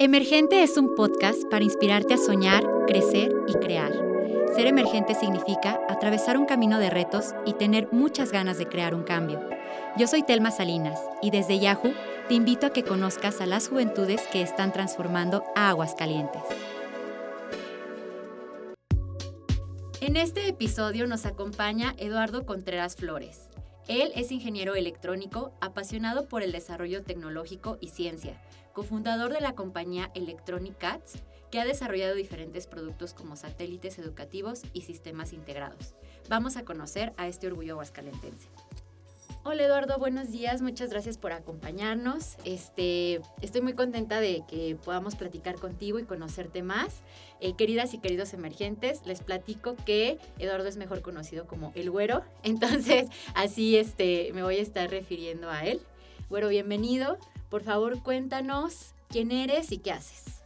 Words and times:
Emergente 0.00 0.62
es 0.62 0.76
un 0.76 0.94
podcast 0.94 1.42
para 1.50 1.64
inspirarte 1.64 2.14
a 2.14 2.18
soñar, 2.18 2.62
crecer 2.86 3.34
y 3.48 3.54
crear. 3.54 3.92
Ser 4.54 4.68
emergente 4.68 5.16
significa 5.16 5.80
atravesar 5.88 6.38
un 6.38 6.46
camino 6.46 6.78
de 6.78 6.88
retos 6.88 7.34
y 7.44 7.54
tener 7.54 7.88
muchas 7.90 8.30
ganas 8.30 8.58
de 8.58 8.68
crear 8.68 8.94
un 8.94 9.02
cambio. 9.02 9.40
Yo 9.96 10.06
soy 10.06 10.22
Telma 10.22 10.52
Salinas 10.52 11.00
y 11.20 11.32
desde 11.32 11.58
Yahoo 11.58 11.92
te 12.28 12.34
invito 12.34 12.68
a 12.68 12.72
que 12.72 12.84
conozcas 12.84 13.40
a 13.40 13.46
las 13.46 13.66
juventudes 13.66 14.22
que 14.30 14.40
están 14.40 14.72
transformando 14.72 15.42
a 15.56 15.70
Aguascalientes. 15.70 16.42
En 20.00 20.16
este 20.16 20.46
episodio 20.46 21.08
nos 21.08 21.26
acompaña 21.26 21.96
Eduardo 21.98 22.46
Contreras 22.46 22.94
Flores. 22.94 23.48
Él 23.88 24.12
es 24.14 24.30
ingeniero 24.30 24.76
electrónico, 24.76 25.54
apasionado 25.60 26.28
por 26.28 26.44
el 26.44 26.52
desarrollo 26.52 27.02
tecnológico 27.02 27.78
y 27.80 27.88
ciencia 27.88 28.38
cofundador 28.78 29.32
de 29.32 29.40
la 29.40 29.56
compañía 29.56 30.12
Electronic 30.14 30.78
Cats, 30.78 31.24
que 31.50 31.58
ha 31.58 31.64
desarrollado 31.64 32.14
diferentes 32.14 32.68
productos 32.68 33.12
como 33.12 33.34
satélites 33.34 33.98
educativos 33.98 34.62
y 34.72 34.82
sistemas 34.82 35.32
integrados. 35.32 35.96
Vamos 36.28 36.56
a 36.56 36.64
conocer 36.64 37.12
a 37.16 37.26
este 37.26 37.48
orgullo 37.48 37.72
aguascalentense. 37.72 38.46
Hola 39.42 39.64
Eduardo, 39.64 39.98
buenos 39.98 40.30
días, 40.30 40.62
muchas 40.62 40.90
gracias 40.90 41.18
por 41.18 41.32
acompañarnos. 41.32 42.36
Este, 42.44 43.20
estoy 43.40 43.62
muy 43.62 43.72
contenta 43.72 44.20
de 44.20 44.44
que 44.46 44.76
podamos 44.84 45.16
platicar 45.16 45.56
contigo 45.56 45.98
y 45.98 46.04
conocerte 46.04 46.62
más. 46.62 47.02
Eh, 47.40 47.54
queridas 47.54 47.94
y 47.94 47.98
queridos 47.98 48.32
emergentes, 48.32 49.04
les 49.06 49.22
platico 49.22 49.74
que 49.74 50.20
Eduardo 50.38 50.68
es 50.68 50.76
mejor 50.76 51.02
conocido 51.02 51.48
como 51.48 51.72
el 51.74 51.90
güero, 51.90 52.22
entonces 52.44 53.08
así 53.34 53.76
este, 53.76 54.30
me 54.34 54.44
voy 54.44 54.58
a 54.58 54.62
estar 54.62 54.88
refiriendo 54.88 55.50
a 55.50 55.64
él. 55.64 55.80
Güero, 56.30 56.48
bienvenido. 56.48 57.18
Por 57.50 57.62
favor, 57.62 58.02
cuéntanos 58.02 58.94
quién 59.08 59.32
eres 59.32 59.72
y 59.72 59.78
qué 59.78 59.92
haces. 59.92 60.42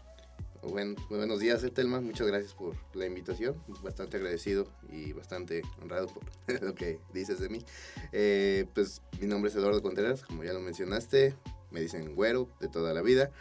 Buen, 0.63 0.95
buenos 1.11 1.41
días, 1.41 1.67
Telma. 1.75 2.01
Muchas 2.01 2.29
gracias 2.29 2.55
por 2.55 2.77
la 2.95 3.07
invitación. 3.07 3.57
Bastante 3.83 4.19
agradecido 4.19 4.69
y 4.89 5.13
bastante 5.13 5.63
honrado 5.83 6.07
por 6.07 6.23
lo 6.63 6.75
que 6.77 7.01
dices 7.13 7.41
de 7.41 7.49
mí. 7.49 7.65
Eh, 8.13 8.67
pues 8.73 9.03
mi 9.21 9.27
nombre 9.27 9.51
es 9.51 9.57
Eduardo 9.57 9.83
Contreras, 9.83 10.23
como 10.23 10.45
ya 10.45 10.53
lo 10.53 10.61
mencionaste. 10.61 11.35
Me 11.73 11.81
dicen 11.81 12.15
güero 12.15 12.49
de 12.61 12.69
toda 12.69 12.95
la 12.95 13.03
vida. 13.03 13.33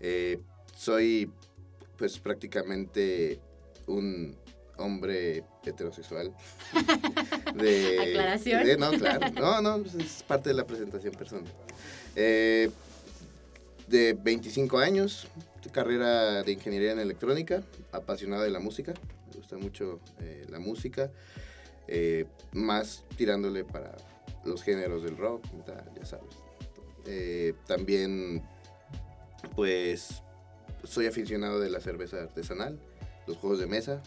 Eh, 0.00 0.40
soy 0.74 1.30
pues 1.98 2.18
prácticamente 2.18 3.38
un 3.86 4.34
hombre 4.78 5.44
heterosexual. 5.64 6.34
De, 7.54 7.98
¿Aclaración? 8.00 8.80
no, 8.80 8.90
claro. 8.92 9.30
No, 9.34 9.60
no, 9.60 9.82
pues, 9.82 9.94
es 9.94 10.22
parte 10.22 10.48
de 10.48 10.54
la 10.54 10.66
presentación 10.66 11.14
personal. 11.14 11.52
Eh, 12.16 12.70
de 13.88 14.14
25 14.14 14.78
años, 14.78 15.28
carrera 15.72 16.42
de 16.42 16.52
ingeniería 16.52 16.92
en 16.92 16.98
electrónica, 16.98 17.62
apasionada 17.92 18.44
de 18.44 18.50
la 18.50 18.60
música, 18.60 18.94
me 19.28 19.36
gusta 19.36 19.56
mucho 19.56 20.00
eh, 20.20 20.46
la 20.48 20.58
música, 20.58 21.10
eh, 21.88 22.26
más 22.52 23.04
tirándole 23.16 23.64
para 23.64 23.96
los 24.44 24.62
géneros 24.62 25.02
del 25.02 25.16
rock, 25.16 25.44
ya 25.98 26.06
sabes. 26.06 26.34
Eh, 27.06 27.54
también, 27.66 28.42
pues, 29.54 30.22
soy 30.84 31.06
aficionado 31.06 31.60
de 31.60 31.70
la 31.70 31.80
cerveza 31.80 32.22
artesanal, 32.22 32.78
los 33.26 33.36
juegos 33.38 33.58
de 33.58 33.66
mesa 33.66 34.02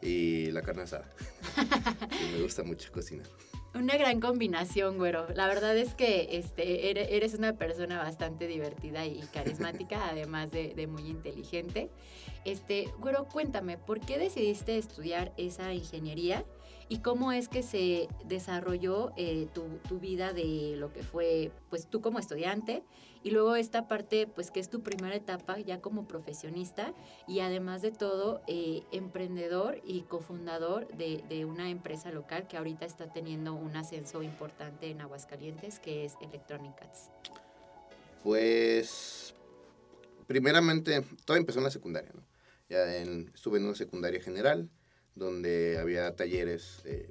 y 0.00 0.50
la 0.50 0.62
carne 0.62 0.82
asada. 0.82 1.08
me 2.32 2.42
gusta 2.42 2.62
mucho 2.62 2.90
cocinar. 2.92 3.26
Una 3.74 3.96
gran 3.96 4.20
combinación, 4.20 4.98
güero. 4.98 5.26
La 5.34 5.46
verdad 5.46 5.74
es 5.76 5.94
que 5.94 6.28
este, 6.32 7.16
eres 7.16 7.34
una 7.34 7.54
persona 7.54 7.98
bastante 7.98 8.46
divertida 8.46 9.06
y 9.06 9.20
carismática, 9.32 10.08
además 10.10 10.50
de, 10.50 10.86
muy 10.86 11.08
inteligente. 11.08 11.90
Este, 12.44 12.88
güero, 12.98 13.28
cuéntame, 13.28 13.78
¿por 13.78 14.00
qué 14.00 14.18
decidiste 14.18 14.76
estudiar 14.76 15.32
esa 15.38 15.72
ingeniería 15.72 16.44
y 16.88 16.98
cómo 16.98 17.32
es 17.32 17.48
que 17.48 17.62
se 17.62 18.08
desarrolló 18.24 19.12
eh, 19.16 19.48
tu, 19.52 19.98
vida 19.98 20.32
de 20.32 20.74
lo 20.76 20.92
que 20.92 21.02
fue, 21.02 21.52
pues 21.70 21.86
tú 21.86 22.00
como 22.00 22.18
estudiante 22.18 22.82
y 23.22 23.30
luego 23.30 23.54
esta 23.54 23.86
parte, 23.86 24.26
pues 24.26 24.50
que 24.50 24.58
es 24.58 24.68
tu 24.68 24.82
primera 24.82 25.14
etapa 25.14 25.58
ya 25.60 25.80
como 25.80 26.08
profesionista 26.08 26.92
y 27.28 27.40
además 27.40 27.82
de 27.82 27.92
todo, 27.92 28.42
eh, 28.46 28.82
emprendedor 28.90 29.80
y 29.84 30.02
cofundador 30.02 30.88
de, 30.96 31.44
una 31.44 31.70
empresa 31.70 32.10
local 32.10 32.46
que 32.48 32.56
ahorita 32.56 32.84
está 32.84 33.12
teniendo 33.12 33.54
un 33.54 33.76
ascenso 33.76 34.22
importante 34.22 34.90
en 34.90 35.00
Aguascalientes, 35.00 35.78
que 35.78 36.04
es 36.04 36.14
Electronic 36.20 36.74
Pues, 38.22 39.34
primeramente, 40.26 41.04
todo 41.24 41.36
empezó 41.36 41.58
en 41.58 41.64
la 41.64 41.70
secundaria, 41.70 42.10
¿no? 42.14 42.22
Ya 42.68 42.84
estuve 43.34 43.58
en 43.58 43.66
una 43.66 43.74
secundaria 43.74 44.20
general, 44.22 44.70
donde 45.14 45.78
había 45.78 46.14
talleres 46.14 46.82
eh, 46.84 47.10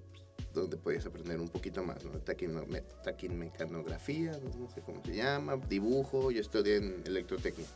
donde 0.54 0.78
podías 0.78 1.06
aprender 1.06 1.40
un 1.40 1.50
poquito 1.50 1.84
más, 1.84 2.04
¿no? 2.04 2.12
Taquimecanografía, 2.20 4.32
no 4.58 4.70
sé 4.70 4.82
cómo 4.82 5.04
se 5.04 5.16
llama, 5.16 5.58
dibujo, 5.70 6.32
yo 6.32 6.42
estudié 6.42 6.78
en 6.78 7.04
electrotecnia. 7.06 7.68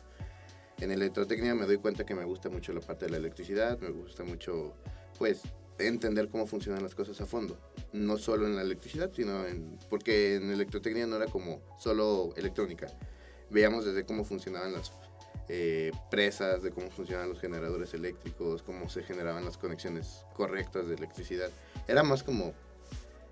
En 0.79 0.91
electrotecnia 0.91 1.55
me 1.55 1.65
doy 1.65 1.77
cuenta 1.77 2.05
que 2.05 2.15
me 2.15 2.25
gusta 2.25 2.49
mucho 2.49 2.73
la 2.73 2.81
parte 2.81 3.05
de 3.05 3.11
la 3.11 3.17
electricidad, 3.17 3.79
me 3.79 3.89
gusta 3.89 4.23
mucho, 4.23 4.73
pues, 5.17 5.41
entender 5.79 6.29
cómo 6.29 6.47
funcionan 6.47 6.83
las 6.83 6.95
cosas 6.95 7.19
a 7.21 7.25
fondo. 7.25 7.57
No 7.93 8.17
solo 8.17 8.45
en 8.45 8.55
la 8.55 8.61
electricidad, 8.61 9.11
sino 9.13 9.45
en... 9.45 9.77
Porque 9.89 10.35
en 10.35 10.51
electrotecnia 10.51 11.07
no 11.07 11.15
era 11.15 11.27
como 11.27 11.61
solo 11.79 12.33
electrónica. 12.35 12.87
Veíamos 13.49 13.85
desde 13.85 14.05
cómo 14.05 14.25
funcionaban 14.25 14.73
las 14.73 14.91
eh, 15.47 15.91
presas, 16.09 16.63
de 16.63 16.71
cómo 16.71 16.89
funcionan 16.89 17.29
los 17.29 17.39
generadores 17.39 17.93
eléctricos, 17.93 18.63
cómo 18.63 18.89
se 18.89 19.03
generaban 19.03 19.45
las 19.45 19.57
conexiones 19.57 20.25
correctas 20.33 20.87
de 20.87 20.95
electricidad. 20.95 21.49
Era 21.87 22.03
más 22.03 22.23
como, 22.23 22.53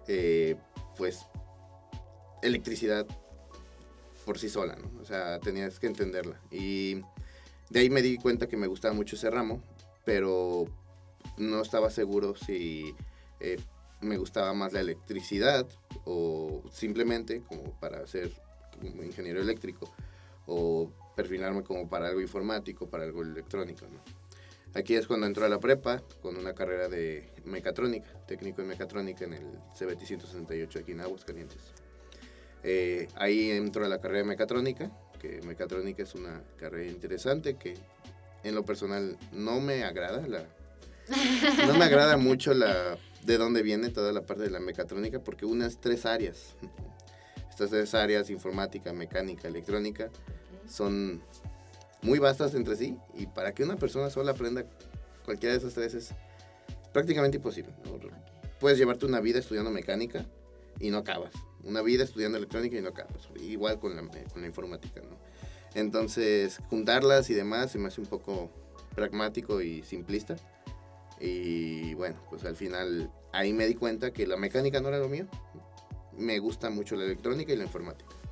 eh, 0.08 0.56
pues, 0.98 1.26
electricidad 2.42 3.08
por 4.26 4.38
sí 4.38 4.50
sola, 4.50 4.76
¿no? 4.76 5.02
O 5.02 5.06
sea, 5.06 5.40
tenías 5.40 5.80
que 5.80 5.88
entenderla. 5.88 6.40
Y 6.52 7.02
de 7.70 7.80
ahí 7.80 7.90
me 7.90 8.02
di 8.02 8.18
cuenta 8.18 8.48
que 8.48 8.58
me 8.58 8.68
gustaba 8.68 8.94
mucho 8.94 9.16
ese 9.16 9.30
ramo, 9.30 9.62
pero 10.06 10.66
no 11.38 11.62
estaba 11.62 11.90
seguro 11.90 12.36
si 12.36 12.96
eh, 13.40 13.60
me 14.02 14.18
gustaba 14.18 14.54
más 14.54 14.74
la 14.74 14.82
electricidad 14.82 15.68
o 16.06 16.64
simplemente 16.72 17.42
como 17.42 17.72
para 17.80 18.06
ser 18.06 18.32
ingeniero 18.84 19.42
eléctrico 19.42 19.92
o 20.46 20.92
perfilarme 21.16 21.64
como 21.64 21.90
para 21.90 22.08
algo 22.08 22.22
informático, 22.22 22.90
para 22.90 23.04
algo 23.04 23.22
electrónico. 23.22 23.86
¿no? 23.88 24.00
Aquí 24.76 24.96
es 24.96 25.06
cuando 25.06 25.28
entró 25.28 25.46
a 25.46 25.50
la 25.50 25.60
prepa 25.60 26.02
con 26.22 26.36
una 26.36 26.54
carrera 26.54 26.90
de 26.90 27.30
mecatrónica, 27.46 28.10
técnico 28.26 28.62
en 28.62 28.70
mecatrónica 28.70 29.26
en 29.26 29.34
el 29.34 29.46
CBT 29.78 30.04
168 30.04 30.80
aquí 30.80 30.94
en 30.94 31.02
Aguascalientes. 31.02 31.74
Eh, 32.64 33.08
ahí 33.16 33.52
entró 33.52 33.86
a 33.86 33.88
la 33.88 34.00
carrera 34.00 34.20
de 34.20 34.30
mecatrónica, 34.30 34.92
que 35.20 35.42
mecatrónica 35.44 36.02
es 36.02 36.16
una 36.16 36.42
carrera 36.58 36.90
interesante 36.90 37.56
que 37.56 37.76
en 38.44 38.56
lo 38.56 38.64
personal 38.64 39.18
no 39.32 39.60
me 39.60 39.84
agrada, 39.84 40.28
la, 40.28 40.44
no 41.68 41.74
me 41.76 41.86
agrada 41.86 42.18
mucho 42.18 42.54
la, 42.54 42.98
de 43.24 43.38
dónde 43.38 43.62
viene 43.62 43.90
toda 43.90 44.12
la 44.12 44.22
parte 44.22 44.44
de 44.44 44.50
la 44.50 44.60
mecatrónica 44.60 45.20
porque 45.20 45.46
unas 45.46 45.80
tres 45.80 46.06
áreas, 46.06 46.56
estas 47.50 47.70
tres 47.70 47.94
áreas, 47.94 48.30
informática, 48.30 48.92
mecánica, 48.92 49.48
electrónica, 49.48 50.10
son 50.74 51.22
muy 52.02 52.18
vastas 52.18 52.56
entre 52.56 52.76
sí 52.76 52.98
y 53.14 53.28
para 53.28 53.54
que 53.54 53.64
una 53.64 53.76
persona 53.76 54.10
sola 54.10 54.32
aprenda 54.32 54.66
cualquiera 55.24 55.54
de 55.54 55.60
esas 55.60 55.76
tres 55.76 55.94
es 55.94 56.10
prácticamente 56.92 57.38
imposible. 57.38 57.72
Puedes 58.60 58.80
llevarte 58.80 59.06
una 59.06 59.20
vida 59.20 59.40
estudiando 59.40 59.70
mecánica 59.70 60.26
y 60.80 60.90
no 60.90 60.98
acabas. 60.98 61.32
Una 61.64 61.82
vida 61.82 62.04
estudiando 62.04 62.38
electrónica 62.40 62.78
y 62.78 62.82
no 62.82 62.90
acabas. 62.90 63.30
Igual 63.40 63.80
con 63.80 63.96
la, 63.96 64.02
con 64.02 64.42
la 64.42 64.48
informática, 64.48 65.02
¿no? 65.02 65.18
Entonces, 65.76 66.60
juntarlas 66.70 67.30
y 67.30 67.36
demás 67.36 67.72
se 67.72 67.78
me 67.78 67.88
hace 67.88 68.02
un 68.02 68.08
poco 68.08 68.50
pragmático 68.96 69.62
y 69.62 69.84
simplista. 69.84 70.36
Y 71.20 71.94
bueno, 71.94 72.16
pues 72.30 72.46
al 72.46 72.56
final 72.56 73.12
ahí 73.32 73.54
me 73.54 73.68
di 73.68 73.76
cuenta 73.76 74.12
que 74.12 74.26
la 74.26 74.38
mecánica 74.38 74.82
no 74.82 74.88
era 74.88 74.98
lo 74.98 75.08
mío. 75.08 75.28
Me 76.18 76.40
gusta 76.40 76.70
mucho 76.72 76.96
la 76.96 77.06
electrónica 77.06 77.54
y 77.54 77.58
la 77.58 77.64
informática 77.64 78.23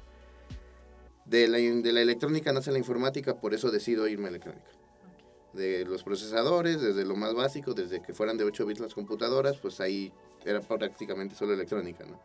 de 1.31 1.47
la, 1.47 1.57
de 1.59 1.93
la 1.93 2.01
electrónica 2.01 2.51
nace 2.51 2.73
la 2.73 2.77
informática, 2.77 3.37
por 3.37 3.53
eso 3.53 3.71
decido 3.71 4.05
irme 4.05 4.25
a 4.25 4.29
electrónica. 4.29 4.69
De 5.53 5.85
los 5.85 6.03
procesadores, 6.03 6.81
desde 6.81 7.05
lo 7.05 7.15
más 7.15 7.33
básico, 7.33 7.73
desde 7.73 8.01
que 8.01 8.13
fueran 8.13 8.37
de 8.37 8.43
8 8.43 8.65
bits 8.65 8.81
las 8.81 8.93
computadoras, 8.93 9.57
pues 9.57 9.79
ahí 9.79 10.11
era 10.45 10.59
prácticamente 10.59 11.33
solo 11.35 11.53
electrónica, 11.53 12.05
¿no? 12.05 12.19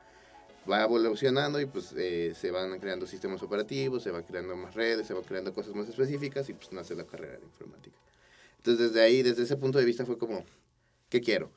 Va 0.68 0.82
evolucionando 0.82 1.60
y 1.60 1.66
pues 1.66 1.94
eh, 1.96 2.34
se 2.34 2.50
van 2.50 2.80
creando 2.80 3.06
sistemas 3.06 3.40
operativos, 3.44 4.02
se 4.02 4.10
van 4.10 4.24
creando 4.24 4.56
más 4.56 4.74
redes, 4.74 5.06
se 5.06 5.14
van 5.14 5.22
creando 5.22 5.54
cosas 5.54 5.76
más 5.76 5.88
específicas 5.88 6.48
y 6.48 6.54
pues 6.54 6.72
nace 6.72 6.96
la 6.96 7.04
carrera 7.04 7.38
de 7.38 7.44
informática. 7.44 7.96
Entonces 8.56 8.88
desde 8.88 9.04
ahí, 9.04 9.22
desde 9.22 9.44
ese 9.44 9.56
punto 9.56 9.78
de 9.78 9.84
vista 9.84 10.04
fue 10.04 10.18
como, 10.18 10.44
¿qué 11.08 11.20
quiero? 11.20 11.52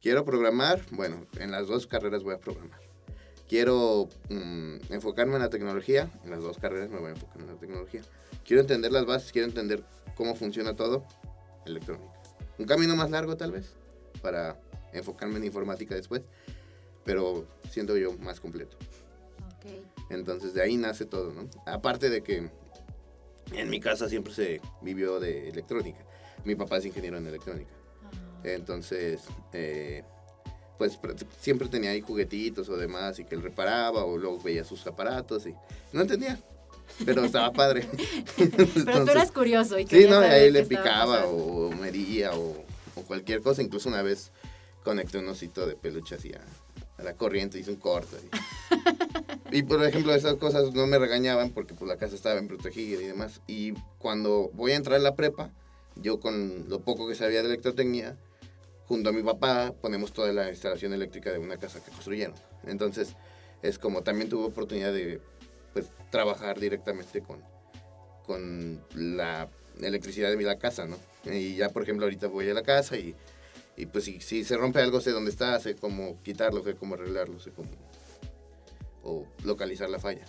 ¿Quiero 0.00 0.24
programar? 0.24 0.82
Bueno, 0.90 1.28
en 1.38 1.52
las 1.52 1.68
dos 1.68 1.86
carreras 1.86 2.24
voy 2.24 2.34
a 2.34 2.40
programar 2.40 2.91
quiero 3.52 4.08
mm, 4.30 4.94
enfocarme 4.94 5.34
en 5.34 5.42
la 5.42 5.50
tecnología, 5.50 6.10
en 6.24 6.30
las 6.30 6.40
dos 6.40 6.56
carreras 6.56 6.88
me 6.88 6.98
voy 6.98 7.08
a 7.08 7.10
enfocar 7.10 7.38
en 7.42 7.48
la 7.48 7.56
tecnología. 7.56 8.00
Quiero 8.46 8.62
entender 8.62 8.90
las 8.92 9.04
bases, 9.04 9.30
quiero 9.30 9.46
entender 9.46 9.84
cómo 10.14 10.34
funciona 10.34 10.74
todo, 10.74 11.04
electrónica. 11.66 12.10
Un 12.58 12.64
camino 12.64 12.96
más 12.96 13.10
largo 13.10 13.36
tal 13.36 13.52
vez, 13.52 13.74
para 14.22 14.58
enfocarme 14.94 15.36
en 15.36 15.44
informática 15.44 15.94
después, 15.94 16.22
pero 17.04 17.46
siento 17.68 17.94
yo 17.98 18.16
más 18.20 18.40
completo. 18.40 18.78
Entonces 20.08 20.54
de 20.54 20.62
ahí 20.62 20.78
nace 20.78 21.04
todo, 21.04 21.34
¿no? 21.34 21.46
Aparte 21.66 22.08
de 22.08 22.22
que 22.22 22.48
en 23.52 23.68
mi 23.68 23.80
casa 23.80 24.08
siempre 24.08 24.32
se 24.32 24.62
vivió 24.80 25.20
de 25.20 25.50
electrónica. 25.50 25.98
Mi 26.46 26.54
papá 26.54 26.78
es 26.78 26.86
ingeniero 26.86 27.18
en 27.18 27.26
electrónica. 27.26 27.74
Ah. 28.02 28.40
Entonces, 28.44 29.20
eh, 29.52 30.04
pues 31.00 31.24
siempre 31.40 31.68
tenía 31.68 31.90
ahí 31.90 32.00
juguetitos 32.00 32.68
o 32.68 32.76
demás 32.76 33.18
y 33.18 33.24
que 33.24 33.34
él 33.34 33.42
reparaba 33.42 34.04
o 34.04 34.16
luego 34.16 34.40
veía 34.40 34.64
sus 34.64 34.86
aparatos 34.86 35.46
y 35.46 35.54
no 35.92 36.02
entendía. 36.02 36.38
Pero 37.04 37.24
estaba 37.24 37.52
padre. 37.52 37.86
pero 38.36 38.66
tú 39.04 39.10
eras 39.10 39.32
curioso 39.32 39.78
y 39.78 39.86
Sí, 39.86 40.06
no, 40.08 40.18
ahí 40.18 40.50
le 40.50 40.64
picaba 40.64 41.26
o 41.26 41.70
medía 41.70 42.32
o, 42.34 42.64
o, 42.94 43.02
cualquier 43.02 43.40
cosa. 43.40 43.62
Incluso 43.62 43.88
una 43.88 44.02
vez 44.02 44.30
conecté 44.84 45.18
un 45.18 45.28
osito 45.28 45.66
de 45.66 45.74
peluche 45.74 46.16
así 46.16 46.32
a, 46.32 47.02
la 47.02 47.14
corriente, 47.14 47.58
hice 47.58 47.70
un 47.70 47.76
corto. 47.76 48.16
Y, 49.50 49.64
por 49.64 49.84
ejemplo, 49.84 50.14
esas 50.14 50.36
cosas 50.36 50.72
no 50.72 50.86
me 50.86 50.98
regañaban 50.98 51.50
porque 51.50 51.74
pues 51.74 51.86
la 51.86 51.98
casa 51.98 52.14
estaba 52.14 52.36
bien 52.36 52.48
protegida 52.48 53.02
y 53.02 53.06
demás. 53.06 53.42
Y 53.46 53.74
cuando 53.98 54.50
voy 54.54 54.72
a 54.72 54.76
entrar 54.76 54.98
a 54.98 55.02
la 55.02 55.14
prepa, 55.14 55.50
yo 55.96 56.20
con 56.20 56.70
lo 56.70 56.80
poco 56.80 57.06
que 57.06 57.14
sabía 57.14 57.42
de 57.42 57.48
electrotecnia, 57.48 58.16
junto 58.92 59.08
a 59.08 59.12
mi 59.12 59.22
papá 59.22 59.72
ponemos 59.80 60.12
toda 60.12 60.32
la 60.34 60.50
instalación 60.50 60.92
eléctrica 60.92 61.32
de 61.32 61.38
una 61.38 61.56
casa 61.56 61.82
que 61.82 61.90
construyeron. 61.90 62.34
Entonces, 62.64 63.16
es 63.62 63.78
como 63.78 64.02
también 64.02 64.28
tuve 64.28 64.44
oportunidad 64.44 64.92
de 64.92 65.18
pues, 65.72 65.86
trabajar 66.10 66.60
directamente 66.60 67.22
con, 67.22 67.42
con 68.26 68.84
la 68.94 69.48
electricidad 69.80 70.30
de 70.30 70.42
la 70.42 70.58
casa, 70.58 70.84
¿no? 70.86 70.98
Y 71.24 71.56
ya, 71.56 71.70
por 71.70 71.84
ejemplo, 71.84 72.04
ahorita 72.04 72.26
voy 72.26 72.50
a 72.50 72.54
la 72.54 72.62
casa 72.62 72.98
y 72.98 73.14
y 73.76 73.86
pues 73.86 74.04
si, 74.04 74.20
si 74.20 74.44
se 74.44 74.56
rompe 74.56 74.80
algo, 74.80 75.00
sé 75.00 75.12
dónde 75.12 75.30
está, 75.30 75.58
sé 75.58 75.74
cómo 75.74 76.22
quitarlo, 76.22 76.62
sé 76.62 76.74
cómo 76.74 76.94
arreglarlo, 76.94 77.40
sé 77.40 77.52
cómo... 77.52 77.70
o 79.02 79.26
localizar 79.44 79.88
la 79.88 79.98
falla. 79.98 80.26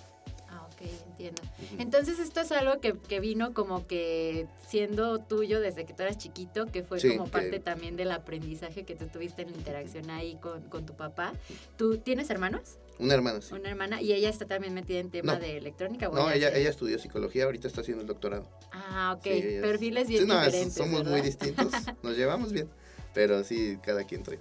Entiendo. 1.08 1.42
Entonces 1.78 2.20
esto 2.20 2.42
es 2.42 2.52
algo 2.52 2.80
que, 2.80 2.94
que, 2.94 3.20
vino 3.20 3.54
como 3.54 3.88
que 3.88 4.48
siendo 4.68 5.20
tuyo 5.20 5.60
desde 5.62 5.86
que 5.86 5.94
tú 5.94 6.04
eras 6.04 6.18
chiquito, 6.18 6.66
que 6.68 6.84
fue 6.84 7.00
como 7.16 7.30
parte 7.30 7.60
también 7.60 7.96
del 7.96 8.12
aprendizaje 8.12 8.84
que 8.84 8.96
tú 8.96 9.08
tuviste 9.08 9.44
en 9.44 9.52
la 9.52 9.58
interacción 9.58 10.10
ahí 10.10 10.38
con, 10.42 10.62
con 10.70 10.86
tu 10.86 10.96
papá. 10.96 11.34
¿Tú 11.78 11.98
tienes 11.98 12.30
hermanos? 12.30 12.78
Una 13.00 13.16
hermana, 13.16 13.42
sí. 13.42 13.54
Una 13.54 13.70
hermana, 13.70 14.02
y 14.02 14.14
ella 14.14 14.30
está 14.30 14.46
también 14.46 14.74
metida 14.74 15.00
en 15.00 15.10
tema 15.10 15.38
de 15.38 15.58
electrónica. 15.58 16.10
no, 16.10 16.32
ella, 16.32 16.56
ella, 16.56 16.70
estudió 16.70 17.00
psicología, 17.00 17.46
ahorita 17.46 17.68
está 17.68 17.82
haciendo 17.82 18.02
el 18.02 18.08
doctorado. 18.08 18.48
Ah, 18.72 19.16
ok. 19.18 19.24
Perfiles 19.62 20.08
bien 20.08 20.22
sí, 20.22 20.28
no, 20.28 20.36
diferentes. 20.36 20.74
Somos 20.74 21.04
muy 21.06 21.22
distintos, 21.22 21.68
nos 22.04 22.16
llevamos 22.16 22.52
bien. 22.52 22.70
Pero 23.14 23.44
sí, 23.44 23.78
cada 23.84 24.04
quien 24.06 24.24
trae 24.24 24.40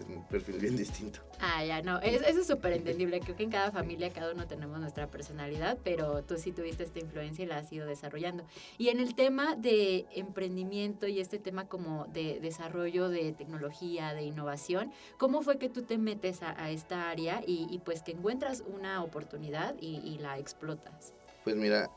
un 0.00 0.24
perfil 0.24 0.58
bien 0.58 0.76
distinto. 0.76 1.20
Ah, 1.40 1.64
ya, 1.64 1.82
no, 1.82 1.98
eso 2.00 2.24
es 2.24 2.46
súper 2.46 2.72
entendible. 2.72 3.20
Creo 3.20 3.36
que 3.36 3.42
en 3.42 3.50
cada 3.50 3.70
familia 3.70 4.12
cada 4.12 4.32
uno 4.32 4.46
tenemos 4.46 4.78
nuestra 4.78 5.08
personalidad, 5.08 5.78
pero 5.82 6.22
tú 6.22 6.36
sí 6.38 6.52
tuviste 6.52 6.84
esta 6.84 7.00
influencia 7.00 7.44
y 7.44 7.48
la 7.48 7.58
has 7.58 7.72
ido 7.72 7.86
desarrollando. 7.86 8.44
Y 8.78 8.88
en 8.88 9.00
el 9.00 9.14
tema 9.14 9.56
de 9.56 10.06
emprendimiento 10.12 11.06
y 11.06 11.20
este 11.20 11.38
tema 11.38 11.66
como 11.68 12.06
de 12.06 12.40
desarrollo 12.40 13.08
de 13.08 13.32
tecnología, 13.32 14.14
de 14.14 14.22
innovación, 14.22 14.92
¿cómo 15.18 15.42
fue 15.42 15.58
que 15.58 15.68
tú 15.68 15.82
te 15.82 15.98
metes 15.98 16.42
a, 16.42 16.70
esta 16.70 17.10
área 17.10 17.42
y, 17.46 17.80
pues 17.84 18.02
que 18.02 18.12
encuentras 18.12 18.62
una 18.66 19.02
oportunidad 19.02 19.74
y, 19.80 19.96
y 20.04 20.18
la 20.18 20.38
explotas? 20.38 21.12
Pues 21.44 21.56
mira, 21.56 21.90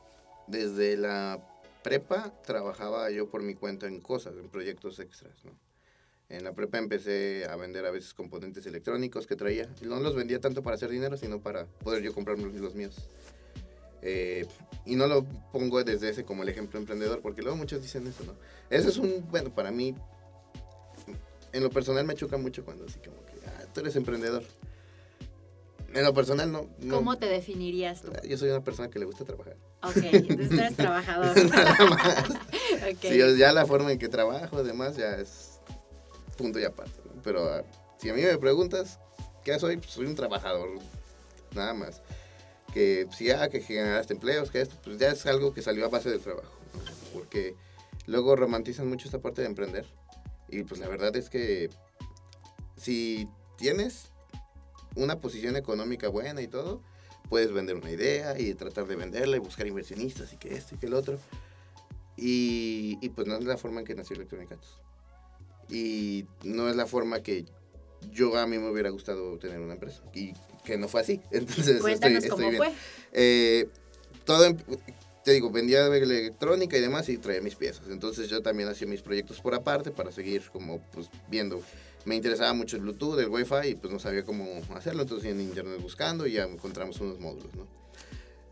desde 0.48 0.98
la 0.98 1.40
prepa 1.84 2.34
trabajaba 2.44 3.12
yo 3.12 3.30
por 3.30 3.44
mi 3.44 3.54
cuenta 3.54 3.86
en 3.86 4.02
cosas, 4.02 4.36
en 4.38 4.50
proyectos 4.50 5.00
extras, 5.00 5.46
¿no? 5.46 5.52
En 6.30 6.44
la 6.44 6.54
prepa 6.54 6.80
empecé 6.80 7.46
a 7.46 7.56
vender 7.56 7.86
a 7.86 7.92
veces 7.92 8.14
componentes 8.14 8.66
electrónicos 8.66 9.28
que 9.28 9.36
traía. 9.36 9.70
No 9.82 10.00
los 10.00 10.16
vendía 10.16 10.40
tanto 10.40 10.64
para 10.64 10.76
hacer 10.76 10.90
dinero, 10.90 11.18
sino 11.18 11.40
para 11.40 11.66
poder 11.66 12.02
yo 12.02 12.14
comprarme 12.14 12.52
los 12.60 12.74
míos. 12.74 12.96
Eh, 14.02 14.46
y 14.86 14.96
no 14.96 15.08
lo 15.08 15.24
pongo 15.52 15.84
desde 15.84 16.10
ese 16.10 16.26
como 16.26 16.44
el 16.44 16.50
ejemplo 16.50 16.80
emprendedor, 16.80 17.22
porque 17.22 17.42
luego 17.42 17.58
muchos 17.58 17.82
dicen 17.82 18.08
eso, 18.08 18.24
¿no? 18.24 18.34
Eso 18.70 18.90
es 18.90 18.98
un, 18.98 19.26
bueno, 19.30 19.54
para 19.54 19.72
mí, 19.72 19.96
en 21.54 21.64
lo 21.64 21.70
personal 21.70 22.06
me 22.06 22.16
choca 22.16 22.38
mucho 22.38 22.66
cuando 22.66 22.86
así 22.86 23.00
como 23.00 23.24
que, 23.26 23.34
ah, 23.48 23.66
tú 23.74 23.82
eres 23.82 23.96
emprendedor. 23.96 24.44
En 25.94 26.04
lo 26.04 26.14
personal 26.14 26.52
no, 26.52 26.68
¿Cómo 26.90 27.18
te 27.18 27.28
definirías 27.28 28.02
tú? 28.02 28.12
Yo 28.28 28.38
soy 28.38 28.50
una 28.50 28.64
persona 28.64 28.90
que 28.90 29.00
le 29.00 29.06
gusta 29.06 29.24
trabajar. 29.24 29.56
Ok, 29.82 29.98
entonces 30.12 30.50
tú 30.50 30.56
eres 30.56 30.76
trabajador. 30.78 31.46
Nada 31.46 31.86
más. 31.86 32.30
okay. 32.96 33.12
Sí, 33.12 33.38
ya 33.38 33.54
la 33.54 33.66
forma 33.66 33.92
en 33.92 33.98
que 33.98 34.10
trabajo, 34.10 34.58
además, 34.58 34.98
ya 34.98 35.16
es 35.16 35.55
punto 36.36 36.60
y 36.60 36.64
aparte. 36.64 37.00
Pero 37.24 37.50
ah, 37.50 37.64
si 37.98 38.10
a 38.10 38.14
mí 38.14 38.22
me 38.22 38.38
preguntas, 38.38 39.00
¿qué 39.44 39.58
soy? 39.60 39.78
Pues 39.78 39.92
soy 39.92 40.06
un 40.06 40.16
trabajador, 40.16 40.70
nada 41.56 41.74
más. 41.74 42.02
Que 42.74 43.08
si 43.16 43.26
ya 43.26 43.50
que 43.50 43.62
generaste 43.62 44.14
empleos, 44.14 44.52
que 44.52 44.62
esto, 44.62 44.76
pues 44.84 44.98
ya 44.98 45.10
es 45.12 45.26
algo 45.26 45.54
que 45.54 45.62
salió 45.62 45.86
a 45.86 45.90
base 45.90 46.10
del 46.10 46.22
trabajo. 46.22 46.52
Porque 47.14 47.56
luego 48.06 48.36
romantizan 48.36 48.88
mucho 48.88 49.08
esta 49.08 49.20
parte 49.20 49.42
de 49.42 49.48
emprender. 49.48 49.86
Y 50.50 50.64
pues 50.64 50.80
la 50.80 50.88
verdad 50.88 51.16
es 51.16 51.30
que 51.30 51.70
si 52.78 53.28
tienes 53.58 54.12
una 54.96 55.20
posición 55.20 55.56
económica 55.56 56.10
buena 56.10 56.42
y 56.42 56.48
todo, 56.48 56.82
puedes 57.30 57.52
vender 57.52 57.76
una 57.76 57.92
idea 57.92 58.40
y 58.40 58.54
tratar 58.54 58.86
de 58.86 58.96
venderla 58.96 59.38
y 59.38 59.40
buscar 59.40 59.68
inversionistas 59.68 60.34
y 60.34 60.38
que 60.38 60.54
esto 60.54 60.76
y 60.76 60.78
que 60.78 60.86
el 60.88 60.94
otro. 60.94 61.18
Y, 62.18 62.98
y 63.02 63.10
pues 63.10 63.28
no 63.28 63.36
es 63.36 63.46
la 63.46 63.58
forma 63.58 63.80
en 63.80 63.86
que 63.86 63.96
nació 63.96 64.16
Electronic 64.16 64.52
Arts 64.52 64.85
y 65.70 66.26
no 66.44 66.70
es 66.70 66.76
la 66.76 66.86
forma 66.86 67.22
que 67.22 67.46
yo 68.12 68.38
a 68.38 68.48
mí 68.48 68.58
me 68.58 68.70
hubiera 68.70 68.90
gustado 68.90 69.38
tener 69.38 69.60
una 69.60 69.74
empresa 69.74 70.04
y 70.14 70.34
que 70.64 70.78
no 70.78 70.88
fue 70.88 71.02
así. 71.02 71.22
Entonces, 71.32 71.82
Cuéntanos 71.82 72.24
estoy, 72.24 72.46
cómo 72.46 72.58
fue. 72.58 72.72
Eh, 73.14 73.68
todo, 74.26 74.46
em, 74.46 74.58
te 75.24 75.32
digo, 75.32 75.50
vendía 75.50 75.88
electrónica 75.88 76.78
y 76.78 76.82
demás 76.82 77.10
y 77.10 77.18
traía 77.18 77.42
mis 77.42 77.56
piezas. 77.56 77.88
Entonces 77.90 78.30
yo 78.30 78.42
también 78.42 78.70
hacía 78.70 78.88
mis 78.88 79.02
proyectos 79.02 79.42
por 79.42 79.56
aparte 79.56 79.92
para 79.92 80.12
seguir 80.12 80.44
como 80.52 80.80
pues 80.92 81.10
viendo. 81.30 81.62
Me 82.06 82.16
interesaba 82.16 82.54
mucho 82.54 82.76
el 82.76 82.84
Bluetooth, 82.84 83.20
el 83.20 83.30
Wi-Fi 83.30 83.70
y 83.70 83.76
pues 83.76 83.92
no 83.92 84.00
sabía 84.00 84.24
cómo 84.24 84.46
hacerlo. 84.76 85.02
Entonces 85.02 85.32
en 85.32 85.42
internet 85.42 85.82
buscando 85.82 86.28
y 86.28 86.34
ya 86.34 86.44
encontramos 86.44 87.00
unos 87.02 87.20
módulos, 87.20 87.56
¿no? 87.56 87.68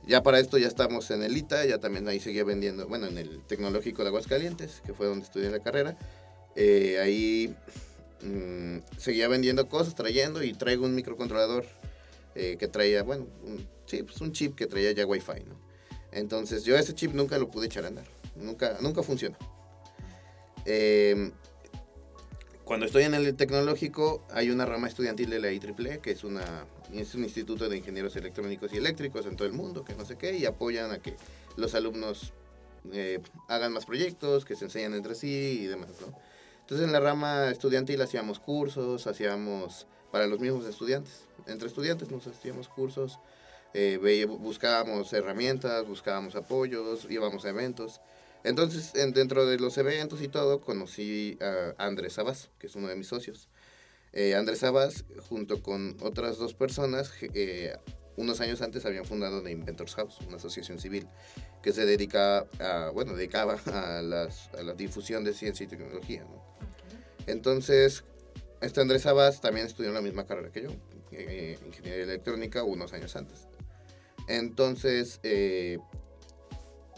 Ya 0.05 0.21
para 0.21 0.39
esto 0.39 0.57
ya 0.57 0.67
estamos 0.67 1.09
en 1.11 1.23
el 1.23 1.37
ITA, 1.37 1.65
ya 1.65 1.77
también 1.77 2.07
ahí 2.09 2.19
seguía 2.19 2.43
vendiendo, 2.43 2.87
bueno, 2.87 3.07
en 3.07 3.17
el 3.17 3.41
Tecnológico 3.43 4.01
de 4.01 4.09
Aguascalientes, 4.09 4.81
que 4.85 4.93
fue 4.93 5.07
donde 5.07 5.23
estudié 5.23 5.49
la 5.49 5.59
carrera. 5.59 5.95
Eh, 6.55 6.99
ahí 7.01 7.55
mm, 8.21 8.77
seguía 8.97 9.27
vendiendo 9.27 9.67
cosas, 9.67 9.95
trayendo 9.95 10.43
y 10.43 10.53
traigo 10.53 10.85
un 10.85 10.95
microcontrolador 10.95 11.65
eh, 12.35 12.57
que 12.59 12.67
traía, 12.67 13.03
bueno, 13.03 13.27
un, 13.43 13.67
sí, 13.85 14.03
pues 14.03 14.19
un 14.21 14.31
chip 14.31 14.55
que 14.55 14.67
traía 14.67 14.91
ya 14.91 15.05
Wi-Fi, 15.05 15.43
¿no? 15.47 15.59
Entonces 16.11 16.63
yo 16.63 16.75
ese 16.75 16.93
chip 16.93 17.13
nunca 17.13 17.37
lo 17.37 17.49
pude 17.49 17.65
echar 17.65 17.85
a 17.85 17.87
andar, 17.87 18.05
nunca, 18.35 18.77
nunca 18.81 19.01
funcionó. 19.01 19.37
Em, 20.65 21.31
cuando 22.63 22.85
estoy 22.85 23.03
en 23.03 23.13
el 23.13 23.35
tecnológico 23.35 24.23
hay 24.31 24.49
una 24.49 24.65
rama 24.65 24.87
estudiantil 24.87 25.29
de 25.29 25.39
la 25.39 25.51
IEEE, 25.51 25.99
que 25.99 26.11
es, 26.11 26.23
una, 26.23 26.65
es 26.93 27.13
un 27.15 27.23
instituto 27.23 27.67
de 27.67 27.77
ingenieros 27.77 28.15
electrónicos 28.15 28.73
y 28.73 28.77
eléctricos 28.77 29.25
en 29.25 29.35
todo 29.35 29.47
el 29.47 29.53
mundo, 29.53 29.83
que 29.83 29.95
no 29.95 30.05
sé 30.05 30.17
qué, 30.17 30.37
y 30.37 30.45
apoyan 30.45 30.91
a 30.91 30.99
que 30.99 31.15
los 31.57 31.75
alumnos 31.75 32.31
eh, 32.91 33.19
hagan 33.47 33.73
más 33.73 33.85
proyectos, 33.85 34.45
que 34.45 34.55
se 34.55 34.65
enseñan 34.65 34.93
entre 34.93 35.15
sí 35.15 35.59
y 35.61 35.65
demás, 35.65 35.89
¿no? 36.01 36.13
Entonces 36.63 36.87
en 36.87 36.93
la 36.93 37.01
rama 37.01 37.49
estudiantil 37.49 38.01
hacíamos 38.01 38.39
cursos, 38.39 39.05
hacíamos 39.05 39.85
para 40.11 40.27
los 40.27 40.39
mismos 40.39 40.65
estudiantes. 40.65 41.25
Entre 41.45 41.67
estudiantes 41.67 42.09
nos 42.09 42.25
hacíamos 42.25 42.69
cursos, 42.69 43.19
eh, 43.73 44.25
buscábamos 44.25 45.11
herramientas, 45.11 45.85
buscábamos 45.85 46.35
apoyos, 46.35 47.05
íbamos 47.09 47.43
a 47.43 47.49
eventos. 47.49 47.99
Entonces, 48.45 48.93
dentro 48.93 49.45
de 49.45 49.59
los 49.59 49.77
eventos 49.77 50.21
y 50.21 50.29
todo, 50.29 50.61
conocí 50.61 51.37
a 51.41 51.73
Andrés 51.85 52.13
Sabas, 52.13 52.49
que 52.59 52.67
es 52.67 52.75
uno 52.75 52.87
de 52.87 52.95
mis 52.95 53.07
socios. 53.07 53.49
Eh, 54.13 54.35
Andrés 54.35 54.59
Sabas, 54.59 55.03
junto 55.27 55.61
con 55.61 55.97
otras 56.01 56.37
dos 56.37 56.53
personas, 56.53 57.11
eh, 57.21 57.75
unos 58.15 58.41
años 58.41 58.61
antes 58.61 58.85
habían 58.85 59.05
fundado 59.05 59.41
The 59.41 59.51
Inventors 59.51 59.95
House, 59.95 60.19
una 60.27 60.37
asociación 60.37 60.79
civil 60.79 61.07
que 61.61 61.71
se 61.71 61.85
dedica 61.85 62.45
a, 62.59 62.91
bueno, 62.93 63.15
dedicaba 63.15 63.57
a, 63.73 64.01
las, 64.01 64.49
a 64.57 64.63
la 64.63 64.73
difusión 64.73 65.23
de 65.23 65.33
ciencia 65.33 65.63
y 65.63 65.67
tecnología. 65.67 66.23
¿no? 66.23 66.43
Entonces, 67.27 68.03
este 68.61 68.81
Andrés 68.81 69.03
Sabas 69.03 69.41
también 69.41 69.65
estudió 69.65 69.91
la 69.91 70.01
misma 70.01 70.25
carrera 70.25 70.51
que 70.51 70.63
yo, 70.63 70.69
eh, 71.11 71.57
ingeniería 71.65 72.03
electrónica, 72.03 72.63
unos 72.63 72.93
años 72.93 73.15
antes. 73.15 73.47
Entonces, 74.27 75.19
eh, 75.23 75.79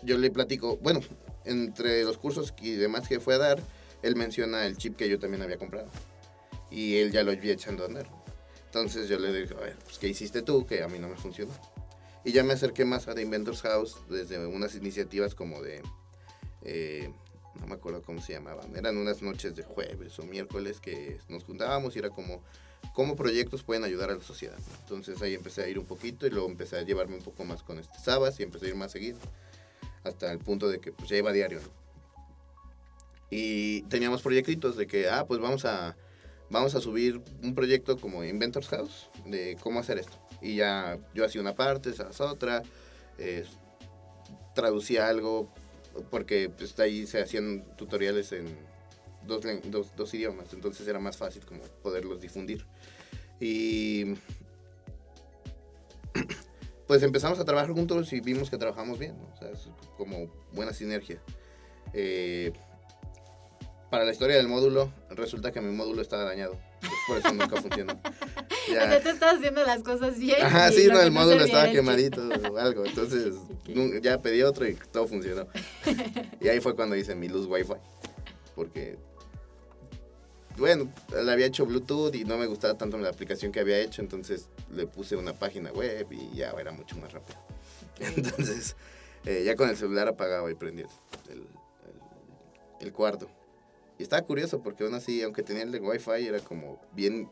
yo 0.04 0.18
le 0.18 0.30
platico, 0.32 0.78
bueno, 0.78 1.02
entre 1.44 2.04
los 2.04 2.18
cursos 2.18 2.54
y 2.62 2.72
demás 2.72 3.08
que 3.08 3.20
fue 3.20 3.36
a 3.36 3.40
dar, 3.40 3.60
él 4.04 4.16
menciona 4.16 4.66
el 4.66 4.78
chip 4.78 4.96
que 4.96 5.10
yo 5.10 5.20
también 5.20 5.42
había 5.42 5.58
comprado. 5.58 5.88
Y 6.70 6.98
él 6.98 7.12
ya 7.12 7.24
lo 7.24 7.32
había 7.32 7.54
echando 7.54 7.84
a 7.84 7.88
andar. 7.88 8.25
Entonces 8.76 9.08
yo 9.08 9.18
le 9.18 9.32
dije, 9.32 9.54
a 9.54 9.62
ver, 9.62 9.78
pues, 9.86 9.98
¿qué 9.98 10.10
hiciste 10.10 10.42
tú? 10.42 10.66
Que 10.66 10.84
a 10.84 10.90
mí 10.90 11.00
no 11.00 11.08
me 11.08 11.16
funcionó. 11.16 11.54
Y 12.26 12.34
ya 12.34 12.44
me 12.44 12.52
acerqué 12.52 12.84
más 12.84 13.08
a 13.08 13.16
The 13.16 13.22
Inventors 13.22 13.62
House 13.62 13.96
desde 14.10 14.46
unas 14.48 14.76
iniciativas 14.76 15.34
como 15.34 15.62
de, 15.62 15.82
eh, 16.62 17.10
no 17.58 17.68
me 17.68 17.76
acuerdo 17.76 18.02
cómo 18.02 18.22
se 18.22 18.34
llamaban, 18.34 18.76
eran 18.76 18.98
unas 18.98 19.22
noches 19.22 19.56
de 19.56 19.64
jueves 19.64 20.20
o 20.20 20.24
miércoles 20.24 20.82
que 20.82 21.20
nos 21.30 21.46
juntábamos 21.46 21.96
y 21.96 22.00
era 22.00 22.10
como 22.10 22.44
cómo 22.94 23.16
proyectos 23.16 23.64
pueden 23.64 23.86
ayudar 23.86 24.10
a 24.10 24.16
la 24.16 24.24
sociedad. 24.24 24.58
Entonces 24.82 25.22
ahí 25.22 25.36
empecé 25.36 25.64
a 25.64 25.70
ir 25.70 25.80
un 25.80 25.86
poquito 25.86 26.28
y 26.28 26.32
luego 26.32 26.50
empecé 26.50 26.78
a 26.78 26.82
llevarme 26.82 27.16
un 27.16 27.24
poco 27.24 27.46
más 27.46 27.64
con 27.64 27.80
este 27.80 27.98
Sabas 28.00 28.38
y 28.42 28.44
empecé 28.44 28.66
a 28.66 28.70
ir 28.70 28.76
más 28.76 28.92
seguido 28.92 29.20
hasta 30.04 30.34
el 30.34 30.40
punto 30.40 30.68
de 30.68 30.82
que 30.82 30.92
pues 30.92 31.08
ya 31.08 31.16
iba 31.16 31.32
diario. 31.32 31.62
Y 33.30 33.84
teníamos 33.84 34.22
proyectitos 34.22 34.76
de 34.76 34.86
que, 34.86 35.10
ah, 35.10 35.26
pues 35.26 35.40
vamos 35.40 35.64
a, 35.64 35.96
vamos 36.50 36.76
a 36.76 36.82
subir 36.82 37.22
un 37.44 37.56
proyecto 37.56 37.98
como 37.98 38.24
Inventors 38.24 38.68
House 38.70 39.10
de 39.26 39.58
cómo 39.62 39.80
hacer 39.80 39.98
esto. 39.98 40.18
Y 40.42 40.56
ya 40.58 41.00
yo 41.14 41.26
hacía 41.26 41.42
una 41.42 41.56
parte, 41.56 41.90
esa 41.90 42.10
otra, 42.32 42.62
traducía 44.54 45.08
algo, 45.08 45.50
porque 46.10 46.50
pues, 46.50 46.80
ahí 46.80 47.06
se 47.06 47.22
hacían 47.22 47.64
tutoriales 47.78 48.32
en 48.32 48.46
dos, 49.28 49.44
dos, 49.66 49.96
dos, 49.96 50.14
idiomas, 50.14 50.54
entonces 50.54 50.88
era 50.88 51.00
más 51.00 51.18
fácil 51.18 51.46
como 51.46 51.62
poderlos 51.84 52.22
difundir. 52.22 52.66
Y 53.40 54.16
pues 56.88 57.04
empezamos 57.04 57.40
a 57.40 57.46
trabajar 57.46 57.72
juntos 57.72 58.12
y 58.14 58.22
vimos 58.22 58.50
que 58.50 58.58
trabajamos 58.58 58.98
bien, 58.98 59.16
o 59.34 59.38
sea, 59.38 59.52
es 59.52 59.68
como 59.98 60.32
buena 60.54 60.74
sinergia. 60.74 61.22
Eh, 61.94 62.52
para 63.96 64.04
la 64.04 64.12
historia 64.12 64.36
del 64.36 64.50
módulo, 64.50 64.92
resulta 65.12 65.54
que 65.54 65.62
mi 65.62 65.74
módulo 65.74 66.02
estaba 66.02 66.26
dañado. 66.26 66.60
por 67.08 67.18
eso 67.18 67.34
nunca 67.34 67.62
funcionó. 67.62 67.98
Ya. 68.68 68.84
O 68.84 68.88
sea, 68.88 69.00
te 69.00 69.10
estás 69.12 69.36
haciendo 69.36 69.64
las 69.64 69.84
cosas 69.84 70.18
bien. 70.18 70.44
Ajá, 70.44 70.72
sí, 70.72 70.88
no, 70.88 71.00
el 71.00 71.12
módulo 71.12 71.46
estaba 71.46 71.72
quemadito 71.72 72.28
o 72.52 72.58
algo. 72.58 72.84
Entonces, 72.84 73.36
ya 74.02 74.20
pedí 74.20 74.42
otro 74.42 74.68
y 74.68 74.74
todo 74.92 75.08
funcionó. 75.08 75.48
Y 76.42 76.48
ahí 76.48 76.60
fue 76.60 76.76
cuando 76.76 76.96
hice 76.96 77.14
mi 77.14 77.30
luz 77.30 77.46
Wi-Fi. 77.46 77.76
Porque, 78.56 78.98
bueno, 80.58 80.92
le 81.24 81.32
había 81.32 81.46
hecho 81.46 81.68
Bluetooth 81.68 82.16
y 82.16 82.26
no 82.26 82.38
me 82.38 82.48
gustaba 82.48 82.76
tanto 82.76 82.98
la 82.98 83.10
aplicación 83.10 83.52
que 83.52 83.60
había 83.60 83.78
hecho. 83.80 84.02
Entonces, 84.02 84.50
le 84.72 84.88
puse 84.88 85.16
una 85.16 85.34
página 85.34 85.72
web 85.72 86.08
y 86.12 86.36
ya 86.36 86.50
era 86.60 86.72
mucho 86.72 86.98
más 86.98 87.14
rápido. 87.14 87.38
Entonces, 88.00 88.76
eh, 89.26 89.44
ya 89.46 89.56
con 89.56 89.70
el 89.70 89.78
celular 89.78 90.08
apagaba 90.08 90.50
y 90.50 90.56
prendía 90.56 90.88
el, 91.30 91.38
el, 91.38 91.48
el 92.82 92.92
cuarto. 92.92 93.30
Y 93.98 94.04
estaba 94.04 94.22
curioso 94.24 94.62
porque 94.62 94.84
aún 94.84 94.94
así, 94.94 95.22
aunque 95.22 95.44
tenía 95.44 95.64
el 95.64 95.72
de 95.72 95.80
Wi-Fi, 95.80 96.28
era 96.28 96.40
como 96.40 96.82
bien, 96.94 97.30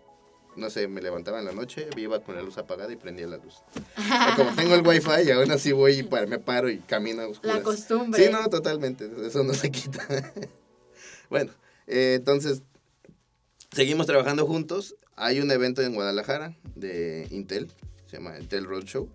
no 0.56 0.70
sé, 0.70 0.88
me 0.88 1.02
levantaba 1.02 1.40
en 1.40 1.46
la 1.46 1.52
noche, 1.52 1.88
iba 1.98 2.22
con 2.22 2.36
la 2.36 2.42
luz 2.42 2.58
apagada 2.58 2.92
y 2.94 2.96
prendía 2.96 3.28
la 3.28 3.38
luz. 3.38 3.62
como 4.36 4.52
tengo 4.56 4.76
el 4.76 4.88
Wi-Fi, 4.88 5.32
aún 5.32 5.52
así 5.52 5.72
voy 5.72 6.00
y 6.00 6.28
me 6.28 6.40
paro 6.40 6.70
y 6.70 6.80
camino 6.80 7.24
a 7.24 7.28
oscuras. 7.28 7.58
La 7.58 7.64
costumbre. 7.64 8.24
Sí, 8.24 8.32
no, 8.32 8.50
totalmente, 8.50 9.10
eso 9.26 9.44
no 9.44 9.54
se 9.54 9.72
quita. 9.72 10.08
bueno, 11.30 11.52
eh, 11.88 12.16
entonces, 12.18 12.62
seguimos 13.72 14.08
trabajando 14.08 14.46
juntos. 14.46 14.96
Hay 15.16 15.42
un 15.42 15.52
evento 15.52 15.82
en 15.82 15.94
Guadalajara 15.94 16.58
de 16.76 17.28
Intel, 17.30 17.70
se 18.08 18.18
llama 18.18 18.40
Intel 18.40 18.66
Roadshow, 18.66 19.10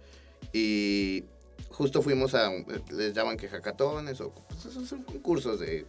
y 0.53 1.25
justo 1.71 2.03
fuimos 2.03 2.35
a, 2.35 2.51
les 2.91 3.15
llaman 3.15 3.37
que 3.37 3.49
hackatones 3.49 4.21
o 4.21 4.33
pues, 4.33 4.75
son 4.89 5.03
concursos 5.05 5.61
de 5.61 5.87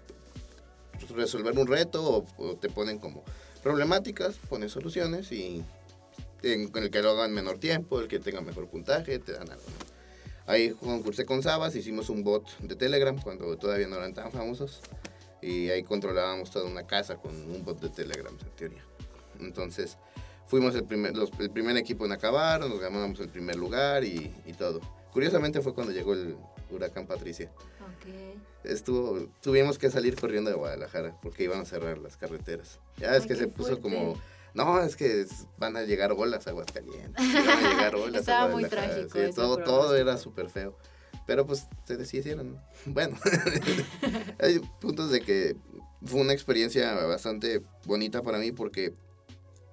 resolver 1.16 1.58
un 1.58 1.68
reto 1.68 2.26
o, 2.38 2.56
te 2.56 2.70
ponen 2.70 3.00
como 3.00 3.24
problemáticas, 3.64 4.38
ponen 4.50 4.70
soluciones 4.70 5.32
y 5.32 5.64
en, 6.44 6.72
el 6.76 6.90
que 6.90 7.02
lo 7.02 7.12
hagan 7.12 7.34
menor 7.34 7.58
tiempo, 7.58 8.00
el 8.00 8.08
que 8.08 8.20
tenga 8.20 8.42
mejor 8.42 8.68
puntaje, 8.68 9.20
te 9.20 9.34
dan 9.34 9.50
algo. 9.50 9.64
Ahí 10.46 10.72
concursé 10.72 11.26
con 11.26 11.44
Sabas, 11.44 11.76
hicimos 11.76 12.10
un 12.10 12.24
bot 12.24 12.58
de 12.60 12.76
Telegram 12.76 13.20
cuando 13.22 13.56
todavía 13.58 13.88
no 13.88 13.98
eran 13.98 14.14
tan 14.14 14.32
famosos 14.32 14.82
y 15.42 15.70
ahí 15.70 15.84
controlábamos 15.84 16.50
toda 16.50 16.66
una 16.66 16.88
casa 16.88 17.18
con 17.18 17.36
un 17.36 17.64
bot 17.64 17.80
de 17.80 17.90
Telegram 17.90 18.36
en 18.40 18.56
teoría. 18.56 18.84
Entonces 19.40 19.98
fuimos 20.48 20.74
el 20.76 20.86
primer, 20.86 21.14
el 21.40 21.52
primer 21.52 21.78
equipo 21.78 22.06
en 22.06 22.14
acabar, 22.14 22.62
nos 22.62 22.80
ganamos 22.80 23.20
el 23.20 23.30
primer 23.30 23.58
lugar 23.58 24.04
y, 24.04 24.34
y 24.46 24.54
todo. 24.54 24.82
Curiosamente 25.14 25.62
fue 25.62 25.74
cuando 25.74 25.94
llegó 25.94 26.14
el 26.14 26.36
huracán 26.72 27.06
Patricia. 27.06 27.52
Estuvo, 28.64 29.28
tuvimos 29.42 29.78
que 29.78 29.90
salir 29.90 30.16
corriendo 30.16 30.50
de 30.50 30.56
Guadalajara 30.56 31.18
porque 31.22 31.44
iban 31.44 31.62
a 31.62 31.66
cerrar 31.66 31.98
las 31.98 32.18
carreteras. 32.18 32.80
Ya 32.98 33.16
es 33.16 33.26
que 33.26 33.36
se 33.36 33.48
puso 33.48 33.80
como, 33.80 34.20
no, 34.54 34.82
es 34.82 34.96
que 34.96 35.26
van 35.58 35.78
a 35.78 35.84
llegar 35.84 36.12
olas 36.12 36.48
a 36.48 36.52
Aguascalientes. 36.52 37.14
Van 37.34 37.66
a 37.66 37.70
llegar 37.70 37.96
olas 37.96 38.22
Estaba 38.22 38.50
muy 38.50 38.66
trágico. 38.66 39.18
todo, 39.34 39.58
todo 39.58 39.96
era 39.96 40.18
súper 40.18 40.50
feo. 40.50 40.76
Pero 41.26 41.46
pues 41.46 41.68
se 41.86 41.98
deshicieron. 41.98 42.60
Bueno, 42.86 43.18
hay 44.40 44.60
puntos 44.80 45.12
de 45.12 45.22
que 45.22 45.56
fue 46.04 46.22
una 46.22 46.34
experiencia 46.34 46.94
bastante 47.06 47.62
bonita 47.86 48.24
para 48.24 48.40
mí 48.40 48.52
porque 48.52 48.94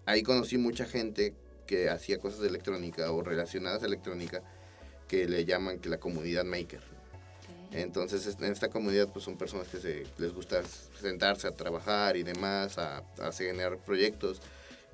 ahí 0.06 0.22
conocí 0.22 0.58
mucha 0.58 0.84
gente 0.84 1.34
que 1.66 1.88
hacía 1.88 2.18
cosas 2.18 2.40
de 2.40 2.48
electrónica 2.48 3.10
o 3.10 3.22
relacionadas 3.22 3.82
a 3.82 3.86
electrónica 3.86 4.42
que 5.08 5.26
le 5.26 5.44
llaman 5.44 5.78
que 5.78 5.88
la 5.88 5.98
comunidad 5.98 6.44
maker. 6.44 6.95
Entonces, 7.76 8.36
en 8.40 8.50
esta 8.50 8.70
comunidad, 8.70 9.08
pues 9.12 9.24
son 9.24 9.36
personas 9.36 9.68
que 9.68 9.76
se, 9.78 10.06
les 10.16 10.32
gusta 10.32 10.62
sentarse 10.98 11.46
a 11.46 11.50
trabajar 11.50 12.16
y 12.16 12.22
demás, 12.22 12.78
a, 12.78 13.04
a 13.20 13.32
generar 13.32 13.76
proyectos. 13.78 14.40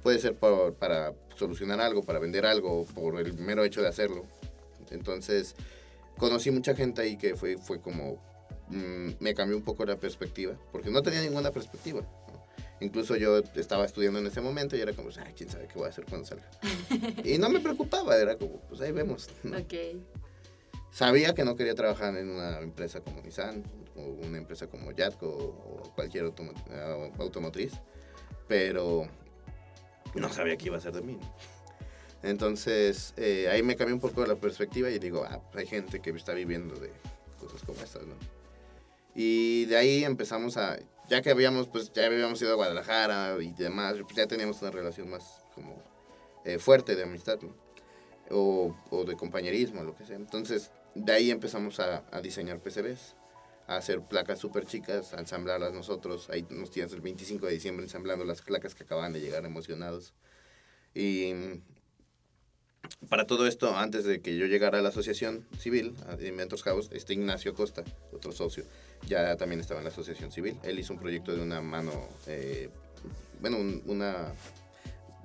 Puede 0.03 0.19
ser 0.19 0.35
para 0.35 1.15
solucionar 1.37 1.81
algo, 1.81 2.03
para 2.03 2.19
vender 2.19 2.45
algo, 2.45 2.85
por 2.87 3.21
el 3.21 3.35
mero 3.35 3.63
hecho 3.63 3.83
de 3.83 3.89
hacerlo. 3.89 4.25
Entonces, 4.91 5.55
conocí 6.19 6.51
mucha 6.51 6.75
gente 6.75 7.03
ahí 7.03 7.17
que 7.17 7.37
fue, 7.37 7.57
fue 7.57 7.81
como, 7.81 8.21
mm, 8.69 9.11
me 9.21 9.33
cambió 9.33 9.57
un 9.57 9.63
poco 9.63 9.85
la 9.85 9.97
perspectiva, 9.97 10.57
porque 10.73 10.91
no 10.91 11.03
tenía 11.03 11.23
ninguna 11.23 11.53
perspectiva. 11.53 12.03
Incluso 12.81 13.15
yo 13.15 13.39
estaba 13.55 13.85
estudiando 13.85 14.19
en 14.19 14.27
ese 14.27 14.41
momento 14.41 14.77
y 14.77 14.81
era 14.81 14.93
como, 14.93 15.11
ay, 15.25 15.35
quién 15.37 15.49
sabe 15.49 15.69
qué 15.69 15.75
voy 15.75 15.87
a 15.87 15.91
hacer 15.91 16.05
cuando 16.05 16.27
salga. 16.27 16.51
y 17.25 17.39
no 17.39 17.49
me 17.49 17.61
preocupaba, 17.61 18.17
era 18.17 18.37
como, 18.37 18.61
pues 18.63 18.81
ahí 18.81 18.91
vemos. 18.91 19.29
Ok. 19.45 20.03
Sabía 20.93 21.35
que 21.35 21.43
no 21.43 21.57
quería 21.57 21.75
trabajar 21.75 22.15
en 22.19 22.29
una 22.29 22.59
empresa 22.59 23.01
como 23.01 23.23
Nissan 23.23 23.65
o 23.97 24.03
una 24.03 24.37
empresa 24.37 24.67
como 24.67 24.93
Yatco 24.93 25.27
o 25.27 25.91
cualquier 25.95 26.31
automotriz, 27.19 27.73
pero 28.47 29.09
no 30.15 30.31
sabía 30.31 30.59
qué 30.59 30.67
iba 30.67 30.77
a 30.77 30.81
ser 30.83 30.93
de 30.93 31.01
mí. 31.01 31.19
Entonces 32.23 33.15
eh, 33.17 33.49
ahí 33.51 33.63
me 33.63 33.75
cambió 33.75 33.95
un 33.95 34.03
poco 34.03 34.27
la 34.27 34.35
perspectiva 34.35 34.91
y 34.91 34.99
digo, 34.99 35.25
ah, 35.27 35.41
hay 35.55 35.67
gente 35.67 36.01
que 36.01 36.11
está 36.11 36.35
viviendo 36.35 36.75
de 36.75 36.93
cosas 37.41 37.63
como 37.63 37.81
estas, 37.81 38.03
¿no? 38.03 38.15
Y 39.15 39.65
de 39.65 39.79
ahí 39.79 40.05
empezamos 40.05 40.59
a, 40.59 40.79
ya 41.09 41.23
que 41.23 41.31
habíamos, 41.31 41.69
pues 41.69 41.91
ya 41.95 42.05
habíamos 42.05 42.41
ido 42.43 42.53
a 42.53 42.57
Guadalajara 42.57 43.39
y 43.41 43.53
demás, 43.53 43.95
pues 44.03 44.15
ya 44.15 44.27
teníamos 44.27 44.61
una 44.61 44.71
relación 44.71 45.09
más 45.09 45.43
como 45.55 45.83
eh, 46.45 46.59
fuerte 46.59 46.97
de 46.97 47.05
amistad, 47.05 47.39
¿no? 47.41 47.57
O, 48.31 48.77
o, 48.91 49.05
de 49.05 49.17
compañerismo, 49.17 49.83
lo 49.83 49.97
que 49.97 50.05
sea. 50.05 50.17
Entonces 50.17 50.71
de 50.95 51.13
ahí 51.13 51.31
empezamos 51.31 51.81
a, 51.81 52.03
diseñar 52.23 52.61
PCBs, 52.61 53.15
a 53.67 53.77
hacer 53.77 54.03
placas 54.03 54.39
súper 54.39 54.67
chicas, 54.67 55.15
a 55.15 55.21
ensamblarlas 55.21 55.73
nosotros. 55.73 56.29
Ahí 56.31 56.47
nos 56.51 56.71
tienes 56.71 56.93
el 56.93 57.01
25 57.01 57.47
de 57.47 57.53
diciembre 57.53 57.85
ensamblando 57.85 58.25
las 58.25 58.43
placas 58.43 58.75
que 58.75 58.85
acaban 58.85 59.13
de 59.13 59.21
llegar 59.21 59.45
emocionados. 59.45 60.13
Y 60.95 61.33
para 63.09 63.27
todo 63.27 63.47
esto, 63.47 63.77
antes 63.77 64.05
de 64.05 64.21
que 64.21 64.37
yo 64.37 64.47
llegara 64.47 64.79
a 64.79 64.83
la 64.83 64.91
asociación 64.91 65.47
civil, 65.59 65.95
a 66.07 66.23
Inventos 66.23 66.63
House, 66.65 66.91
este 66.93 67.15
Ignacio 67.15 67.55
Costa, 67.55 67.85
otro 68.13 68.33
socio, 68.33 68.65
ya 69.07 69.37
también 69.37 69.61
estaba 69.61 69.81
en 69.81 69.85
la 69.85 69.91
asociación 69.91 70.31
civil. 70.31 70.59
Él 70.63 70.79
hizo 70.79 70.93
un 70.93 70.99
proyecto 70.99 71.35
de 71.35 71.41
una 71.41 71.63
mano, 71.63 71.93
eh, 72.27 72.69
bueno, 73.41 73.59
una 73.87 74.33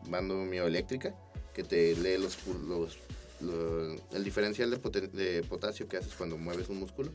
mano 0.07 0.45
mioeléctrica 0.45 1.13
que 1.53 1.63
te 1.63 1.95
lee 1.95 2.17
los, 2.17 2.37
los 2.67 2.97
el 3.39 4.23
diferencial 4.23 4.69
de, 4.69 5.43
potasio 5.47 5.87
que 5.87 5.97
haces 5.97 6.13
cuando 6.13 6.37
mueves 6.37 6.69
un 6.69 6.79
músculo 6.79 7.11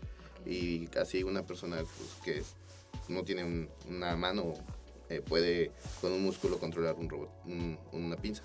y 0.46 0.88
así 0.98 1.22
una 1.22 1.44
persona 1.44 1.76
pues, 1.76 2.10
que 2.24 2.42
no 3.12 3.24
tiene 3.24 3.68
una 3.88 4.16
mano 4.16 4.54
eh, 5.12 5.20
puede 5.20 5.72
con 6.00 6.10
un 6.12 6.22
músculo 6.22 6.58
controlar 6.58 6.94
un 6.94 7.10
robot, 7.10 7.30
una 7.92 8.16
pinza. 8.16 8.42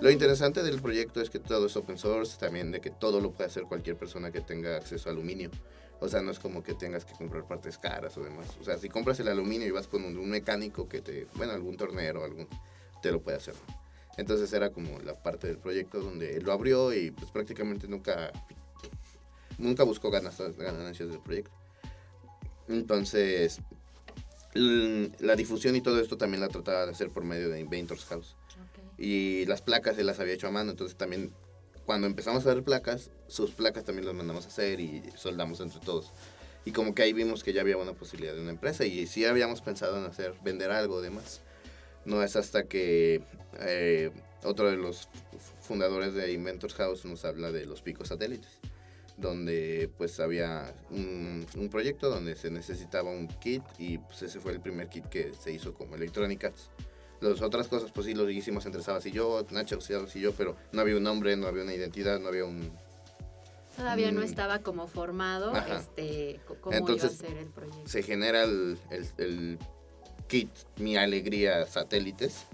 lo 0.00 0.08
interesante 0.08 0.62
del 0.62 0.80
proyecto 0.80 1.20
es 1.20 1.30
que 1.30 1.40
todo 1.40 1.66
es 1.66 1.76
open 1.76 1.98
source, 1.98 2.38
también 2.38 2.70
de 2.70 2.80
que 2.80 2.90
todo 2.90 3.20
lo 3.20 3.32
puede 3.32 3.48
hacer 3.48 3.64
cualquier 3.64 3.96
persona 3.96 4.30
que 4.30 4.40
tenga 4.40 4.76
acceso 4.76 5.08
a 5.08 5.12
aluminio. 5.12 5.50
O 5.98 6.08
sea, 6.08 6.22
no 6.22 6.30
es 6.30 6.38
como 6.38 6.62
que 6.62 6.74
tengas 6.74 7.04
que 7.04 7.14
comprar 7.14 7.48
partes 7.48 7.78
caras 7.78 8.16
o 8.18 8.22
demás. 8.22 8.46
O 8.60 8.64
sea, 8.64 8.78
si 8.78 8.88
compras 8.88 9.18
el 9.18 9.28
aluminio 9.28 9.66
y 9.66 9.70
vas 9.70 9.88
con 9.88 10.04
un, 10.04 10.28
mecánico 10.28 10.88
que 10.88 11.00
te, 11.00 11.26
bueno, 11.34 11.54
algún 11.54 11.76
tornero, 11.76 12.22
algún, 12.22 12.46
te 13.02 13.10
lo 13.10 13.20
puede 13.20 13.38
hacer. 13.38 13.54
Entonces 14.16 14.52
era 14.52 14.70
como 14.70 14.98
la 15.00 15.14
parte 15.22 15.46
del 15.46 15.58
proyecto 15.58 16.00
donde 16.00 16.40
lo 16.40 16.52
abrió 16.52 16.94
y 16.94 17.10
pues 17.10 17.30
prácticamente 17.30 17.86
nunca, 17.86 18.32
nunca 19.58 19.84
buscó 19.84 20.10
ganancias 20.10 20.56
del 20.56 21.20
proyecto. 21.20 21.52
Entonces, 22.68 23.60
la 24.54 25.36
difusión 25.36 25.76
y 25.76 25.80
todo 25.80 26.00
esto 26.00 26.16
también 26.16 26.40
la 26.40 26.48
trataba 26.48 26.86
de 26.86 26.92
hacer 26.92 27.10
por 27.10 27.24
medio 27.24 27.48
de 27.48 27.60
Inventors 27.60 28.04
House. 28.06 28.36
Y 28.98 29.44
las 29.46 29.60
placas 29.60 29.98
él 29.98 30.06
las 30.06 30.20
había 30.20 30.34
hecho 30.34 30.48
a 30.48 30.50
mano, 30.50 30.70
entonces 30.70 30.96
también 30.96 31.32
cuando 31.84 32.06
empezamos 32.06 32.44
a 32.46 32.50
hacer 32.50 32.64
placas, 32.64 33.10
sus 33.28 33.50
placas 33.52 33.84
también 33.84 34.06
las 34.06 34.14
mandamos 34.14 34.44
a 34.46 34.48
hacer 34.48 34.80
y 34.80 35.04
soldamos 35.14 35.60
entre 35.60 35.80
todos. 35.80 36.12
Y 36.64 36.72
como 36.72 36.94
que 36.94 37.02
ahí 37.02 37.12
vimos 37.12 37.44
que 37.44 37.52
ya 37.52 37.60
había 37.60 37.76
una 37.76 37.92
posibilidad 37.92 38.34
de 38.34 38.40
una 38.40 38.50
empresa 38.50 38.84
y 38.84 39.06
sí 39.06 39.24
habíamos 39.24 39.60
pensado 39.60 39.96
en 39.98 40.04
hacer, 40.04 40.34
vender 40.42 40.72
algo 40.72 41.00
demás. 41.00 41.42
No 42.06 42.22
es 42.22 42.36
hasta 42.36 42.64
que 42.64 43.22
eh, 43.60 44.10
otro 44.44 44.70
de 44.70 44.76
los 44.78 45.08
fundadores 45.60 46.14
de 46.14 46.32
Inventors 46.32 46.74
House 46.74 47.04
nos 47.04 47.24
habla 47.24 47.52
de 47.52 47.66
los 47.66 47.82
picos 47.82 48.08
satélites, 48.08 48.58
donde 49.16 49.90
pues 49.98 50.20
había 50.20 50.72
un, 50.90 51.44
un 51.56 51.68
proyecto 51.68 52.08
donde 52.08 52.36
se 52.36 52.50
necesitaba 52.50 53.10
un 53.10 53.26
kit 53.28 53.62
y 53.78 53.98
pues 53.98 54.22
ese 54.22 54.38
fue 54.40 54.52
el 54.52 54.60
primer 54.60 54.88
kit 54.88 55.04
que 55.06 55.32
se 55.34 55.52
hizo 55.52 55.74
como 55.74 55.96
Electronic 55.96 56.44
Arts. 56.44 56.70
Las 57.20 57.40
otras 57.42 57.66
cosas 57.68 57.90
pues 57.92 58.06
sí 58.06 58.14
lo 58.14 58.28
hicimos 58.30 58.66
entre 58.66 58.82
Sabas 58.82 59.04
y 59.06 59.10
yo, 59.10 59.44
Nacho 59.50 59.78
y 60.14 60.20
yo, 60.20 60.32
pero 60.32 60.54
no 60.72 60.80
había 60.82 60.96
un 60.96 61.02
nombre, 61.02 61.34
no 61.36 61.46
había 61.46 61.62
una 61.64 61.74
identidad, 61.74 62.20
no 62.20 62.28
había 62.28 62.44
un, 62.44 62.70
Todavía 63.76 64.10
no 64.10 64.20
Mm. 64.20 64.24
estaba 64.24 64.60
como 64.60 64.86
formado 64.86 65.54
Ajá. 65.54 65.78
este, 65.80 66.40
cómo 66.62 66.74
Entonces, 66.74 67.18
iba 67.20 67.28
a 67.28 67.30
ser 67.32 67.38
el 67.42 67.48
proyecto. 67.50 67.86
se 67.88 68.02
genera 68.02 68.44
el, 68.44 68.78
el- 68.90 69.08
el 69.18 69.58
kit 70.28 70.50
Mi 70.78 70.96
Alegría 70.96 71.66
Satélites 71.66 72.46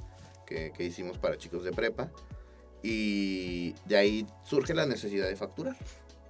que, 0.46 0.72
que 0.76 0.84
hicimos 0.84 1.18
para 1.18 1.36
chicos 1.38 1.64
de 1.64 1.72
prepa 1.72 2.10
y 2.82 3.74
de 3.86 3.96
ahí 3.96 4.26
surge 4.44 4.74
la 4.74 4.86
necesidad 4.86 5.28
de 5.28 5.36
facturar. 5.36 5.76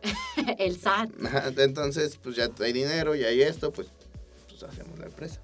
el 0.59 0.79
SAT. 0.79 1.11
Entonces, 1.59 2.19
pues 2.23 2.37
ya 2.37 2.51
hay 2.61 2.73
dinero, 2.73 3.15
ya 3.15 3.29
hay 3.29 3.43
esto, 3.43 3.73
pues, 3.73 3.89
pues 4.49 4.63
hacemos 4.63 4.99
la 4.99 5.07
empresa. 5.07 5.41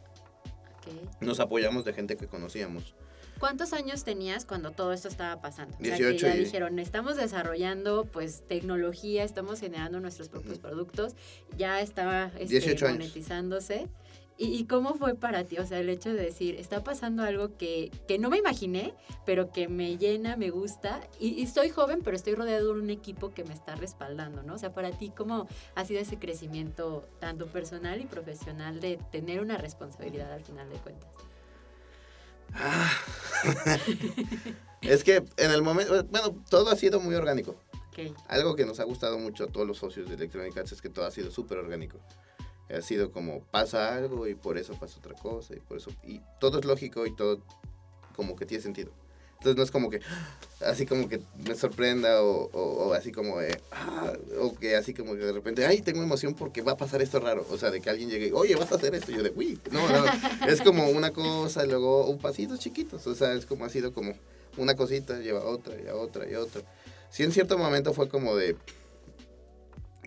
Nos 1.21 1.41
apoyamos 1.41 1.85
de 1.85 1.93
gente 1.93 2.17
que 2.17 2.27
conocíamos. 2.27 2.95
¿Cuántos 3.39 3.73
años 3.73 4.03
tenías 4.03 4.45
cuando 4.45 4.73
todo 4.73 4.93
esto 4.93 5.07
estaba 5.07 5.41
pasando? 5.41 5.77
O 5.81 5.85
sea, 5.85 5.97
18 5.97 6.17
que 6.27 6.33
ya 6.33 6.37
y- 6.37 6.45
dijeron, 6.45 6.79
estamos 6.81 7.17
desarrollando 7.17 8.05
pues 8.05 8.43
tecnología, 8.49 9.23
estamos 9.23 9.61
generando 9.61 10.01
nuestros 10.01 10.29
propios 10.29 10.59
productos, 10.59 11.15
ya 11.57 11.81
estaba 11.81 12.33
este, 12.39 12.59
18 12.61 12.87
años. 12.87 13.13
¿Y, 14.39 14.55
y 14.55 14.67
cómo 14.67 14.95
fue 14.95 15.17
para 15.17 15.43
ti? 15.45 15.59
O 15.59 15.67
sea, 15.67 15.81
el 15.81 15.89
hecho 15.89 16.11
de 16.15 16.23
decir, 16.23 16.55
está 16.55 16.85
pasando 16.85 17.25
algo 17.25 17.57
que, 17.57 17.91
que 18.07 18.19
no 18.19 18.31
me 18.31 18.39
imaginé, 18.39 18.95
pero 19.27 19.51
que 19.51 19.67
me 19.69 19.99
llena, 19.99 20.37
me 20.37 20.51
gusta, 20.51 21.01
y, 21.19 21.31
y 21.31 21.47
soy 21.49 21.71
joven, 21.71 22.03
pero 22.05 22.17
estoy 22.17 22.35
rodeado 22.37 22.73
de 22.75 22.81
un 22.81 22.91
equipo 22.91 23.35
que 23.35 23.43
me 23.43 23.53
está 23.53 23.75
respaldando, 23.75 24.45
¿no? 24.45 24.55
O 24.55 24.59
sea, 24.59 24.73
para 24.73 24.93
ti, 24.93 25.13
¿cómo 25.15 25.49
ha 25.75 25.85
sido 25.85 26.01
ese 26.01 26.19
crecimiento 26.21 27.09
tanto 27.19 27.47
personal 27.49 28.01
y 28.01 28.07
profesional 28.07 28.81
de 28.81 28.99
tener 29.11 29.41
una 29.41 29.59
responsabilidad 29.59 30.33
al 30.33 30.45
final 30.45 30.71
de 30.71 30.77
cuentas? 30.77 31.11
Ah. 32.55 32.91
es 34.83 35.05
que 35.05 35.25
en 35.37 35.51
el 35.51 35.63
momento, 35.63 36.05
bueno, 36.05 36.43
todo 36.49 36.71
ha 36.71 36.77
sido 36.77 37.01
muy 37.01 37.15
orgánico. 37.15 37.57
Ok, 37.89 38.17
Algo 38.29 38.55
que 38.55 38.65
nos 38.65 38.79
ha 38.81 38.85
gustado 38.85 39.19
mucho 39.19 39.45
a 39.45 39.47
todos 39.49 39.67
los 39.67 39.79
socios 39.79 40.09
de 40.09 40.15
Electronic 40.15 40.57
Arts 40.57 40.73
es 40.73 40.83
que 40.83 40.89
todo 40.89 41.07
ha 41.07 41.11
sido 41.11 41.31
súper 41.31 41.59
orgánico. 41.59 41.99
Ha 42.71 42.83
sido 42.83 43.11
como 43.13 43.41
pasa 43.51 43.95
algo 43.95 44.27
y 44.29 44.35
por 44.35 44.59
eso 44.59 44.75
pasa 44.79 44.99
otra 44.99 45.15
cosa 45.15 45.55
y 45.55 45.61
por 45.61 45.79
eso 45.79 45.91
y 46.05 46.21
todo 46.41 46.59
es 46.59 46.65
lógico 46.65 47.07
y 47.07 47.15
todo 47.17 47.41
como 48.15 48.37
que 48.37 48.45
tiene 48.47 48.63
sentido. 48.63 48.91
Entonces 49.39 49.57
no 49.57 49.63
es 49.63 49.71
como 49.71 49.89
que 49.89 50.01
así 50.67 50.85
como 50.85 51.09
que 51.09 51.21
me 51.47 51.55
sorprenda 51.55 52.23
o, 52.23 52.51
o- 52.53 52.89
o 52.89 52.93
así 52.93 53.13
como 53.13 53.39
de, 53.39 53.61
ah, 53.71 54.13
o 54.41 54.53
que 54.57 54.75
así 54.75 54.93
como 54.93 55.13
que 55.15 55.21
de 55.21 55.31
repente, 55.33 55.65
ay, 55.65 55.81
tengo 55.81 56.03
emoción 56.03 56.35
porque 56.35 56.61
va 56.61 56.73
a 56.73 56.77
pasar 56.77 57.01
esto 57.03 57.21
raro. 57.21 57.47
O 57.49 57.57
sea, 57.57 57.71
de 57.71 57.81
que 57.81 57.89
alguien 57.89 58.11
llegue, 58.11 58.33
oye, 58.33 58.57
vas 58.57 58.73
a 58.73 58.75
hacer 58.75 58.95
esto. 58.97 59.13
Y 59.13 59.15
yo 59.15 59.23
de, 59.23 59.33
uy, 59.37 59.61
no, 59.71 59.89
no, 59.89 60.05
es 60.49 60.61
como 60.61 60.89
una 60.89 61.13
cosa 61.13 61.65
y 61.65 61.69
luego 61.69 62.07
un 62.07 62.19
pasitos 62.19 62.59
chiquitos. 62.59 63.07
O 63.07 63.15
sea, 63.15 63.33
es 63.35 63.47
como 63.47 63.65
ha 63.65 63.69
sido 63.69 63.93
como 63.95 64.13
una 64.57 64.75
cosita 64.75 65.21
lleva 65.21 65.39
a 65.41 65.45
otra 65.45 65.81
y 65.81 65.87
a 65.87 65.95
otra 65.95 66.29
y 66.29 66.35
a 66.35 66.41
otra. 66.41 66.63
Sí, 67.11 67.23
en 67.23 67.31
cierto 67.31 67.57
momento 67.57 67.93
fue 67.95 68.09
como 68.09 68.35
de, 68.35 68.57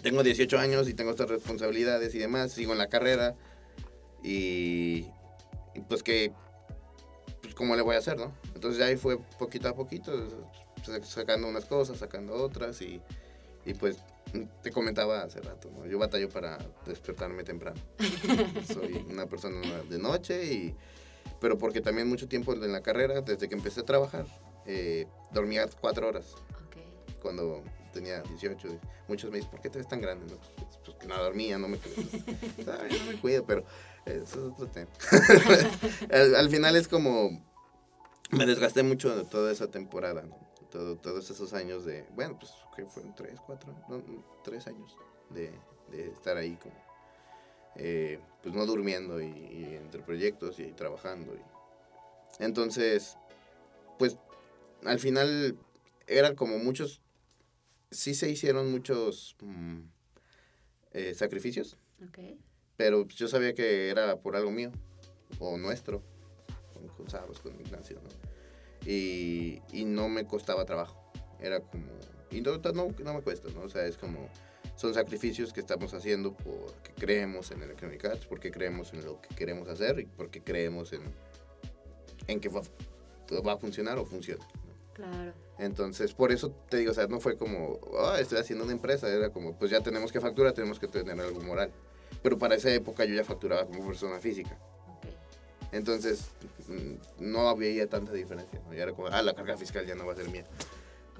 tengo 0.01 0.23
18 0.23 0.57
años 0.59 0.89
y 0.89 0.93
tengo 0.93 1.11
estas 1.11 1.29
responsabilidades 1.29 2.13
y 2.15 2.19
demás, 2.19 2.51
sigo 2.51 2.71
en 2.73 2.77
la 2.79 2.87
carrera 2.89 3.35
y, 4.23 5.05
y 5.73 5.81
pues 5.87 6.03
que, 6.03 6.31
pues 7.41 7.55
cómo 7.55 7.75
le 7.75 7.81
voy 7.81 7.95
a 7.95 7.99
hacer, 7.99 8.17
¿no? 8.17 8.33
Entonces 8.55 8.81
ahí 8.81 8.97
fue 8.97 9.17
poquito 9.39 9.67
a 9.69 9.75
poquito, 9.75 10.11
sa- 10.85 11.03
sacando 11.03 11.47
unas 11.47 11.65
cosas, 11.65 11.97
sacando 11.97 12.33
otras 12.33 12.81
y, 12.81 13.01
y 13.65 13.73
pues 13.73 13.97
te 14.61 14.71
comentaba 14.71 15.23
hace 15.23 15.41
rato, 15.41 15.69
¿no? 15.71 15.85
Yo 15.85 15.97
batallo 15.99 16.29
para 16.29 16.57
despertarme 16.85 17.43
temprano. 17.43 17.81
Soy 18.73 19.05
una 19.09 19.25
persona 19.25 19.61
de 19.89 19.99
noche 19.99 20.45
y... 20.45 20.75
Pero 21.39 21.57
porque 21.57 21.81
también 21.81 22.07
mucho 22.07 22.27
tiempo 22.27 22.53
en 22.53 22.71
la 22.71 22.81
carrera, 22.81 23.21
desde 23.21 23.49
que 23.49 23.55
empecé 23.55 23.81
a 23.81 23.83
trabajar, 23.83 24.25
eh, 24.67 25.07
dormía 25.31 25.67
cuatro 25.79 26.07
horas 26.07 26.33
ok. 26.35 27.19
cuando 27.21 27.63
tenía 27.91 28.21
18. 28.21 28.67
Muchos 29.07 29.29
me 29.31 29.37
dicen, 29.37 29.51
¿por 29.51 29.61
qué 29.61 29.69
te 29.69 29.77
ves 29.77 29.87
tan 29.87 30.01
grande? 30.01 30.25
Pues, 30.55 30.79
pues 30.83 30.97
que 30.97 31.07
no 31.07 31.17
dormía, 31.17 31.57
no 31.57 31.67
me. 31.67 31.77
Ay, 32.57 32.99
no 32.99 33.11
me 33.11 33.19
cuido, 33.19 33.45
pero 33.45 33.63
eso 34.05 34.47
es 34.47 34.53
otro 34.53 34.67
tema. 34.67 34.89
al, 36.11 36.35
al 36.35 36.49
final 36.49 36.75
es 36.75 36.87
como, 36.87 37.43
me 38.31 38.45
desgasté 38.45 38.83
mucho 38.83 39.15
de 39.15 39.25
toda 39.25 39.51
esa 39.51 39.69
temporada, 39.69 40.23
¿no? 40.23 40.37
Todo, 40.69 40.95
todos 40.95 41.29
esos 41.29 41.53
años 41.53 41.85
de, 41.85 42.05
bueno, 42.15 42.37
pues 42.39 42.53
que 42.75 42.85
fueron 42.85 43.13
tres, 43.13 43.39
cuatro, 43.45 43.75
no, 43.89 44.01
tres 44.43 44.67
años 44.67 44.95
de, 45.29 45.51
estar 45.91 46.37
ahí 46.37 46.55
como, 46.55 46.75
eh, 47.75 48.19
pues 48.41 48.55
no 48.55 48.65
durmiendo 48.65 49.21
y, 49.21 49.25
y 49.25 49.75
entre 49.75 50.01
proyectos 50.01 50.59
y 50.59 50.71
trabajando. 50.71 51.35
Y, 51.35 51.41
entonces, 52.43 53.17
pues 53.99 54.17
al 54.85 54.99
final 54.99 55.57
eran 56.07 56.35
como 56.35 56.57
muchos, 56.57 57.01
sí 57.91 58.15
se 58.15 58.29
hicieron 58.29 58.71
muchos 58.71 59.35
mm, 59.41 59.81
eh, 60.93 61.13
sacrificios, 61.13 61.77
Ok. 62.07 62.19
pero 62.77 63.07
yo 63.07 63.27
sabía 63.27 63.53
que 63.53 63.89
era 63.89 64.17
por 64.19 64.35
algo 64.35 64.51
mío 64.51 64.71
o 65.39 65.57
nuestro, 65.57 66.01
con, 66.73 66.87
con 66.89 67.09
Sabas, 67.09 67.39
con 67.39 67.59
Ignacio, 67.59 68.01
¿no? 68.01 68.09
Y, 68.89 69.61
y 69.71 69.85
no 69.85 70.09
me 70.09 70.25
costaba 70.25 70.65
trabajo, 70.65 71.11
era 71.39 71.59
como, 71.59 71.85
y 72.31 72.41
no, 72.41 72.57
no, 72.57 72.87
no 73.03 73.13
me 73.13 73.21
cuesta, 73.21 73.49
¿no? 73.53 73.61
O 73.61 73.69
sea, 73.69 73.85
es 73.85 73.97
como, 73.97 74.29
son 74.75 74.93
sacrificios 74.93 75.53
que 75.53 75.59
estamos 75.59 75.93
haciendo 75.93 76.33
porque 76.35 76.91
creemos 76.97 77.51
en 77.51 77.61
Electronic 77.61 78.03
Arts, 78.05 78.25
porque 78.25 78.51
creemos 78.51 78.93
en 78.93 79.05
lo 79.05 79.21
que 79.21 79.35
queremos 79.35 79.67
hacer 79.67 79.99
y 79.99 80.05
porque 80.05 80.41
creemos 80.41 80.93
en, 80.93 81.01
en 82.27 82.39
que 82.39 82.49
va, 82.49 82.61
va 83.45 83.53
a 83.53 83.57
funcionar 83.57 83.99
o 83.99 84.05
funciona. 84.05 84.43
Claro. 84.93 85.33
Entonces, 85.57 86.13
por 86.13 86.31
eso 86.31 86.51
te 86.69 86.77
digo, 86.77 86.91
o 86.91 86.93
sea, 86.95 87.07
no 87.07 87.19
fue 87.19 87.37
como, 87.37 87.79
"Ah, 87.99 88.17
estoy 88.19 88.39
haciendo 88.39 88.63
una 88.65 88.73
empresa, 88.73 89.07
era 89.07 89.29
como, 89.29 89.57
pues 89.57 89.71
ya 89.71 89.81
tenemos 89.81 90.11
que 90.11 90.19
facturar, 90.19 90.53
tenemos 90.53 90.79
que 90.79 90.87
tener 90.87 91.19
algo 91.19 91.39
moral. 91.41 91.71
Pero 92.21 92.37
para 92.37 92.55
esa 92.55 92.69
época 92.73 93.05
yo 93.05 93.15
ya 93.15 93.23
facturaba 93.23 93.65
como 93.65 93.87
persona 93.87 94.19
física. 94.19 94.57
Entonces, 95.71 96.25
mm, 96.67 97.21
no 97.31 97.47
había 97.49 97.87
tanta 97.87 98.11
diferencia. 98.11 98.59
¿no? 98.67 98.73
Ya 98.73 98.83
era 98.83 98.91
como, 98.93 99.07
ah, 99.07 99.21
la 99.21 99.33
carga 99.33 99.57
fiscal 99.57 99.85
ya 99.85 99.95
no 99.95 100.05
va 100.05 100.13
a 100.13 100.15
ser 100.17 100.29
mía. 100.29 100.45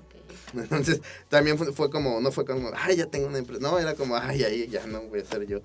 Entonces, 0.53 1.01
también 1.29 1.57
fue, 1.57 1.71
fue 1.71 1.89
como, 1.89 2.19
no 2.19 2.31
fue 2.31 2.45
como, 2.45 2.71
ay, 2.75 2.97
ya 2.97 3.05
tengo 3.05 3.27
una 3.27 3.37
empresa. 3.37 3.61
No, 3.61 3.79
era 3.79 3.93
como, 3.95 4.15
ay, 4.17 4.43
ahí 4.43 4.67
ya 4.67 4.85
no 4.85 5.01
voy 5.03 5.21
a 5.21 5.25
ser 5.25 5.45
yo. 5.47 5.61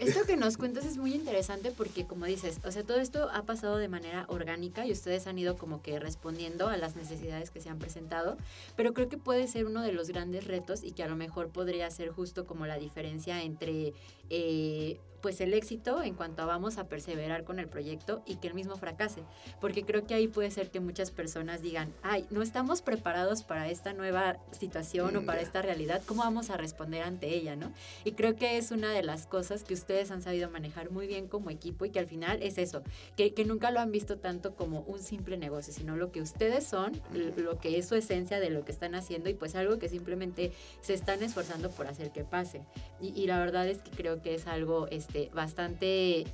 Esto 0.00 0.24
que 0.24 0.34
nos 0.34 0.56
cuentas 0.56 0.86
es 0.86 0.96
muy 0.96 1.12
interesante 1.12 1.72
porque, 1.72 2.06
como 2.06 2.24
dices, 2.24 2.58
o 2.64 2.72
sea, 2.72 2.82
todo 2.84 2.98
esto 3.00 3.28
ha 3.34 3.42
pasado 3.42 3.76
de 3.76 3.86
manera 3.86 4.24
orgánica 4.28 4.86
y 4.86 4.92
ustedes 4.92 5.26
han 5.26 5.38
ido 5.38 5.58
como 5.58 5.82
que 5.82 5.98
respondiendo 5.98 6.68
a 6.68 6.78
las 6.78 6.96
necesidades 6.96 7.50
que 7.50 7.60
se 7.60 7.68
han 7.68 7.78
presentado, 7.78 8.38
pero 8.76 8.94
creo 8.94 9.10
que 9.10 9.18
puede 9.18 9.46
ser 9.46 9.66
uno 9.66 9.82
de 9.82 9.92
los 9.92 10.08
grandes 10.08 10.46
retos 10.46 10.84
y 10.84 10.92
que 10.92 11.02
a 11.02 11.06
lo 11.06 11.16
mejor 11.16 11.50
podría 11.50 11.90
ser 11.90 12.08
justo 12.08 12.46
como 12.46 12.66
la 12.66 12.78
diferencia 12.78 13.42
entre, 13.42 13.92
eh, 14.30 14.98
pues, 15.20 15.40
el 15.40 15.54
éxito 15.54 16.02
en 16.02 16.14
cuanto 16.14 16.42
a 16.42 16.46
vamos 16.46 16.78
a 16.78 16.88
perseverar 16.88 17.44
con 17.44 17.58
el 17.58 17.68
proyecto 17.68 18.22
y 18.26 18.36
que 18.36 18.48
el 18.48 18.54
mismo 18.54 18.76
fracase, 18.76 19.22
porque 19.60 19.84
creo 19.84 20.06
que 20.06 20.14
ahí 20.14 20.28
puede 20.28 20.50
ser 20.50 20.70
que 20.70 20.80
muchas 20.80 21.10
personas 21.10 21.62
digan, 21.62 21.92
ay, 22.02 22.26
no 22.30 22.42
estamos 22.42 22.82
preparados 22.82 23.42
para 23.42 23.68
esta 23.68 23.92
nueva 23.92 24.38
situación 24.50 25.16
o 25.16 25.20
Mm, 25.20 25.26
para 25.26 25.40
esta 25.40 25.62
realidad, 25.62 26.02
¿cómo 26.06 26.22
vamos 26.22 26.50
a 26.50 26.56
responder 26.56 27.02
ante 27.02 27.28
ella, 27.28 27.56
no? 27.56 27.72
Y 28.04 28.12
creo 28.12 28.36
que 28.36 28.56
es 28.56 28.70
una 28.70 28.92
de 28.92 29.02
las 29.02 29.26
cosas 29.26 29.64
que 29.64 29.74
ustedes 29.74 30.10
han 30.10 30.22
sabido 30.22 30.50
manejar 30.50 30.90
muy 30.90 31.06
bien 31.06 31.28
como 31.28 31.50
equipo 31.50 31.84
y 31.84 31.90
que 31.90 31.98
al 31.98 32.06
final 32.06 32.42
es 32.42 32.58
eso, 32.58 32.82
que, 33.16 33.34
que 33.34 33.44
nunca 33.44 33.70
lo 33.70 33.80
han 33.80 33.92
visto 33.92 34.18
tanto 34.18 34.54
como 34.54 34.80
un 34.82 35.00
simple 35.00 35.36
negocio, 35.36 35.72
sino 35.72 35.96
lo 35.96 36.10
que 36.10 36.20
ustedes 36.20 36.64
son, 36.64 37.00
lo 37.36 37.58
que 37.58 37.78
es 37.78 37.88
su 37.88 37.94
esencia 37.94 38.40
de 38.40 38.50
lo 38.50 38.64
que 38.64 38.72
están 38.72 38.94
haciendo 38.94 39.28
y 39.28 39.34
pues 39.34 39.54
algo 39.54 39.78
que 39.78 39.88
simplemente 39.88 40.52
se 40.80 40.94
están 40.94 41.22
esforzando 41.22 41.70
por 41.70 41.86
hacer 41.86 42.10
que 42.10 42.24
pase. 42.24 42.62
Y, 43.00 43.08
y 43.08 43.26
la 43.26 43.38
verdad 43.38 43.68
es 43.68 43.78
que 43.78 43.90
creo 43.90 44.22
que 44.22 44.34
es 44.34 44.46
algo 44.46 44.88
este, 45.10 45.28
bastante 45.34 46.24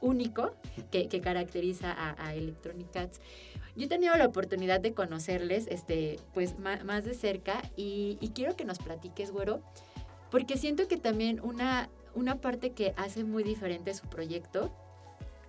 único 0.00 0.54
que, 0.90 1.20
caracteriza 1.20 1.92
a, 1.92 2.16
a 2.26 2.34
Electronic 2.34 2.96
Arts. 2.96 3.20
Yo 3.76 3.84
he 3.84 3.88
tenido 3.88 4.16
la 4.16 4.26
oportunidad 4.26 4.80
de 4.80 4.94
conocerles 4.94 5.66
este, 5.68 6.18
pues, 6.32 6.58
más 6.58 7.04
de 7.04 7.12
cerca 7.12 7.62
y, 7.76 8.16
y 8.22 8.30
quiero 8.30 8.56
que 8.56 8.64
nos 8.64 8.78
platiques, 8.78 9.30
güero, 9.30 9.60
porque 10.30 10.56
siento 10.56 10.88
que 10.88 10.96
también 10.96 11.40
una, 11.42 11.90
una 12.14 12.36
parte 12.40 12.70
que 12.70 12.94
hace 12.96 13.22
muy 13.22 13.44
diferente 13.44 13.92
su 13.92 14.06
proyecto 14.06 14.72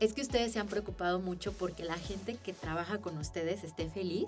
es 0.01 0.13
que 0.13 0.21
ustedes 0.21 0.51
se 0.51 0.59
han 0.59 0.67
preocupado 0.67 1.19
mucho 1.19 1.53
porque 1.53 1.85
la 1.85 1.95
gente 1.95 2.35
que 2.35 2.51
trabaja 2.51 2.97
con 2.97 3.17
ustedes 3.17 3.63
esté 3.63 3.89
feliz 3.89 4.27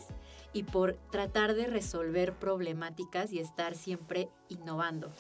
y 0.54 0.64
por 0.64 0.94
tratar 1.12 1.56
de 1.56 1.68
resolver 1.68 2.32
problemáticas 2.34 3.34
y 3.34 3.40
estar 3.40 3.76
siempre 3.76 4.30
innovando. 4.48 5.12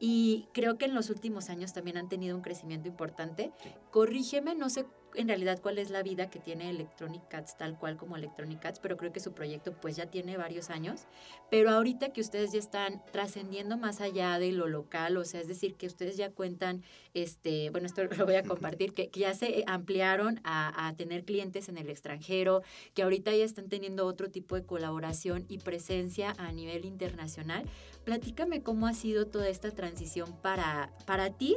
Y 0.00 0.48
creo 0.52 0.78
que 0.78 0.84
en 0.84 0.94
los 0.94 1.10
últimos 1.10 1.50
años 1.50 1.72
también 1.72 1.96
han 1.96 2.08
tenido 2.08 2.36
un 2.36 2.42
crecimiento 2.42 2.88
importante. 2.88 3.52
Corrígeme, 3.90 4.54
no 4.54 4.70
sé 4.70 4.86
en 5.14 5.28
realidad 5.28 5.60
cuál 5.60 5.78
es 5.78 5.90
la 5.90 6.02
vida 6.02 6.30
que 6.30 6.38
tiene 6.38 6.70
Electronic 6.70 7.26
Cats 7.28 7.56
tal 7.56 7.78
cual 7.78 7.96
como 7.96 8.16
Electronic 8.16 8.60
Cats, 8.60 8.78
pero 8.78 8.96
creo 8.96 9.12
que 9.12 9.20
su 9.20 9.32
proyecto 9.32 9.72
pues 9.72 9.96
ya 9.96 10.06
tiene 10.06 10.36
varios 10.36 10.70
años. 10.70 11.06
Pero 11.50 11.70
ahorita 11.70 12.12
que 12.12 12.20
ustedes 12.20 12.52
ya 12.52 12.58
están 12.58 13.02
trascendiendo 13.12 13.76
más 13.76 14.00
allá 14.00 14.38
de 14.38 14.52
lo 14.52 14.68
local, 14.68 15.16
o 15.16 15.24
sea, 15.24 15.40
es 15.40 15.48
decir, 15.48 15.76
que 15.76 15.86
ustedes 15.86 16.16
ya 16.16 16.30
cuentan, 16.30 16.82
este, 17.14 17.70
bueno, 17.70 17.86
esto 17.86 18.04
lo 18.04 18.24
voy 18.26 18.36
a 18.36 18.42
compartir, 18.42 18.92
que, 18.92 19.08
que 19.08 19.20
ya 19.20 19.34
se 19.34 19.64
ampliaron 19.66 20.40
a, 20.44 20.88
a, 20.88 20.94
tener 20.96 21.24
clientes 21.24 21.68
en 21.68 21.78
el 21.78 21.90
extranjero, 21.90 22.62
que 22.94 23.02
ahorita 23.02 23.34
ya 23.34 23.44
están 23.44 23.68
teniendo 23.68 24.06
otro 24.06 24.30
tipo 24.30 24.54
de 24.54 24.64
colaboración 24.64 25.44
y 25.48 25.58
presencia 25.58 26.34
a 26.38 26.52
nivel 26.52 26.84
internacional. 26.84 27.64
Platícame 28.04 28.62
cómo 28.62 28.86
ha 28.86 28.94
sido 28.94 29.26
toda 29.26 29.48
esta 29.48 29.70
transición 29.70 30.34
para, 30.42 30.92
para 31.06 31.30
ti, 31.30 31.56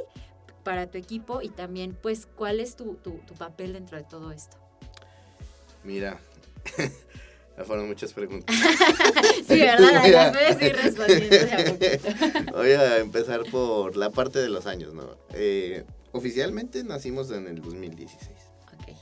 para 0.62 0.90
tu 0.90 0.98
equipo 0.98 1.42
y 1.42 1.48
también, 1.48 1.96
pues, 2.00 2.26
cuál 2.26 2.60
es 2.60 2.76
tu, 2.76 2.94
tu, 2.96 3.18
tu 3.26 3.34
papel 3.34 3.72
dentro 3.72 3.96
de 3.96 4.04
todo 4.04 4.32
esto. 4.32 4.56
Mira, 5.84 6.20
fueron 7.64 7.88
muchas 7.88 8.12
preguntas. 8.12 8.54
sí, 9.48 9.60
¿verdad? 9.60 10.06
Las 10.10 10.36
puedes 10.36 10.62
ir 10.62 10.76
respondiendo. 10.76 12.52
Voy 12.52 12.70
a 12.70 12.98
empezar 12.98 13.42
por 13.50 13.96
la 13.96 14.10
parte 14.10 14.38
de 14.38 14.48
los 14.48 14.66
años, 14.66 14.94
¿no? 14.94 15.16
Eh, 15.34 15.84
oficialmente 16.12 16.84
nacimos 16.84 17.30
en 17.30 17.46
el 17.46 17.60
2016. 17.60 18.30
Ok. 18.74 18.96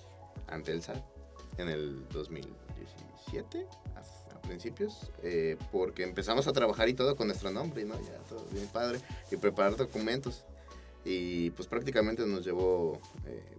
Ante 0.49 0.73
el 0.73 0.83
SAT, 0.83 1.03
en 1.59 1.68
el 1.68 2.09
2017, 2.09 3.66
a, 3.94 4.35
a 4.35 4.42
principios, 4.42 5.11
eh, 5.23 5.57
porque 5.70 6.03
empezamos 6.03 6.46
a 6.46 6.53
trabajar 6.53 6.88
y 6.88 6.94
todo 6.94 7.16
con 7.16 7.29
nuestro 7.29 7.51
nombre, 7.51 7.85
¿no? 7.85 7.94
Ya 8.01 8.18
todo 8.29 8.44
bien 8.53 8.66
padre, 8.68 9.01
y 9.31 9.37
preparar 9.37 9.77
documentos. 9.77 10.44
Y 11.05 11.51
pues 11.51 11.69
prácticamente 11.69 12.27
nos 12.27 12.45
llevó 12.45 13.01
eh, 13.27 13.59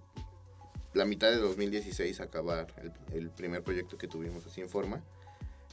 la 0.93 1.05
mitad 1.05 1.29
de 1.31 1.37
2016 1.37 2.19
a 2.19 2.23
acabar 2.25 2.67
el, 2.77 2.91
el, 3.17 3.29
primer 3.29 3.63
proyecto 3.63 3.97
que 3.97 4.07
tuvimos 4.07 4.45
así 4.45 4.61
en 4.61 4.69
forma 4.69 5.01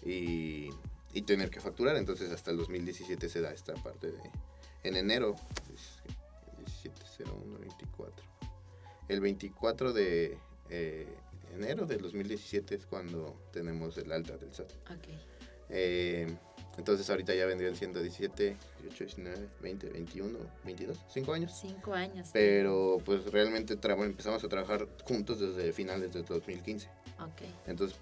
y, 0.05 0.71
y, 1.13 1.23
tener 1.23 1.51
que 1.51 1.61
facturar. 1.61 1.97
Entonces 1.97 2.31
hasta 2.31 2.51
el 2.51 2.57
2017 2.57 3.29
se 3.29 3.41
da 3.41 3.53
esta 3.53 3.75
parte 3.75 4.11
de... 4.11 4.19
En 4.85 4.97
enero, 4.97 5.35
170124. 6.59 8.25
El 9.09 9.21
24 9.21 9.93
de 9.93 10.39
eh, 10.71 11.07
enero 11.55 11.87
del 11.87 12.01
2017 12.03 12.75
es 12.75 12.87
cuando 12.87 13.35
tenemos 13.53 13.97
el 13.99 14.13
alta 14.13 14.37
del 14.37 14.53
SAT. 14.55 14.71
Okay. 14.99 15.19
Eh, 15.71 16.37
entonces 16.79 17.11
ahorita 17.11 17.35
ya 17.35 17.45
vendrían 17.45 17.75
siendo 17.75 18.01
17, 18.01 18.57
18, 18.83 19.05
19, 19.05 19.49
20, 19.61 19.89
21, 19.91 20.39
22, 20.65 20.99
5 21.13 21.33
años. 21.33 21.59
5 21.61 21.93
años. 21.93 22.29
Pero 22.33 23.03
pues 23.05 23.27
realmente 23.33 23.77
empezamos 23.83 24.45
a 24.45 24.49
trabajar 24.49 24.87
juntos 25.05 25.41
desde 25.41 25.73
finales 25.73 26.13
de 26.13 26.23
2015. 26.23 26.89
Ok. 27.19 27.43
Entonces 27.67 27.99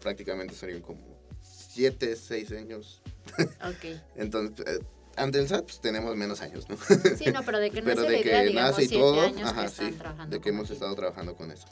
prácticamente 0.00 0.54
serían 0.54 0.82
como 0.82 1.00
7, 1.40 2.14
6 2.14 2.52
años. 2.52 3.00
Ok. 3.62 3.98
Entonces... 4.16 4.66
Eh, 4.66 4.80
ante 5.16 5.38
el 5.38 5.48
SAT 5.48 5.64
pues, 5.64 5.80
tenemos 5.80 6.16
menos 6.16 6.40
años, 6.40 6.66
¿no? 6.68 6.76
Sí, 7.16 7.30
no, 7.32 7.42
pero 7.44 7.60
de 7.60 7.70
que 7.70 7.82
pero 7.82 8.02
nace 8.02 8.10
de 8.10 8.16
la 8.16 8.22
que 8.22 8.28
idea, 8.28 8.42
digamos, 8.42 8.70
nace 8.70 8.84
y 8.84 8.88
todo, 8.88 9.20
ajá, 9.20 9.62
que 9.64 9.68
sí, 9.68 9.98
de 10.28 10.40
que 10.40 10.48
hemos 10.48 10.70
el 10.70 10.74
estado 10.74 10.94
trabajando 10.94 11.36
con 11.36 11.50
eso. 11.50 11.66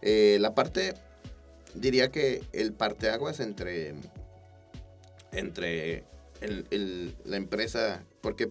Eh, 0.00 0.38
la 0.40 0.54
parte, 0.54 0.94
diría 1.74 2.10
que 2.10 2.42
el 2.52 2.72
parteaguas 2.72 3.38
entre, 3.40 3.94
entre 5.32 6.04
la 7.24 7.36
empresa, 7.36 8.04
porque, 8.20 8.50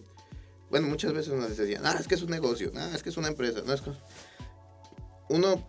bueno, 0.70 0.88
muchas 0.88 1.12
veces 1.12 1.34
nos 1.34 1.56
decían, 1.56 1.82
ah, 1.84 1.96
es 1.98 2.08
que 2.08 2.14
es 2.14 2.22
un 2.22 2.30
negocio, 2.30 2.72
ah, 2.74 2.90
es 2.94 3.02
que 3.02 3.10
es 3.10 3.16
una 3.16 3.28
empresa, 3.28 3.62
no 3.64 3.72
es 3.72 3.82
Uno, 5.28 5.66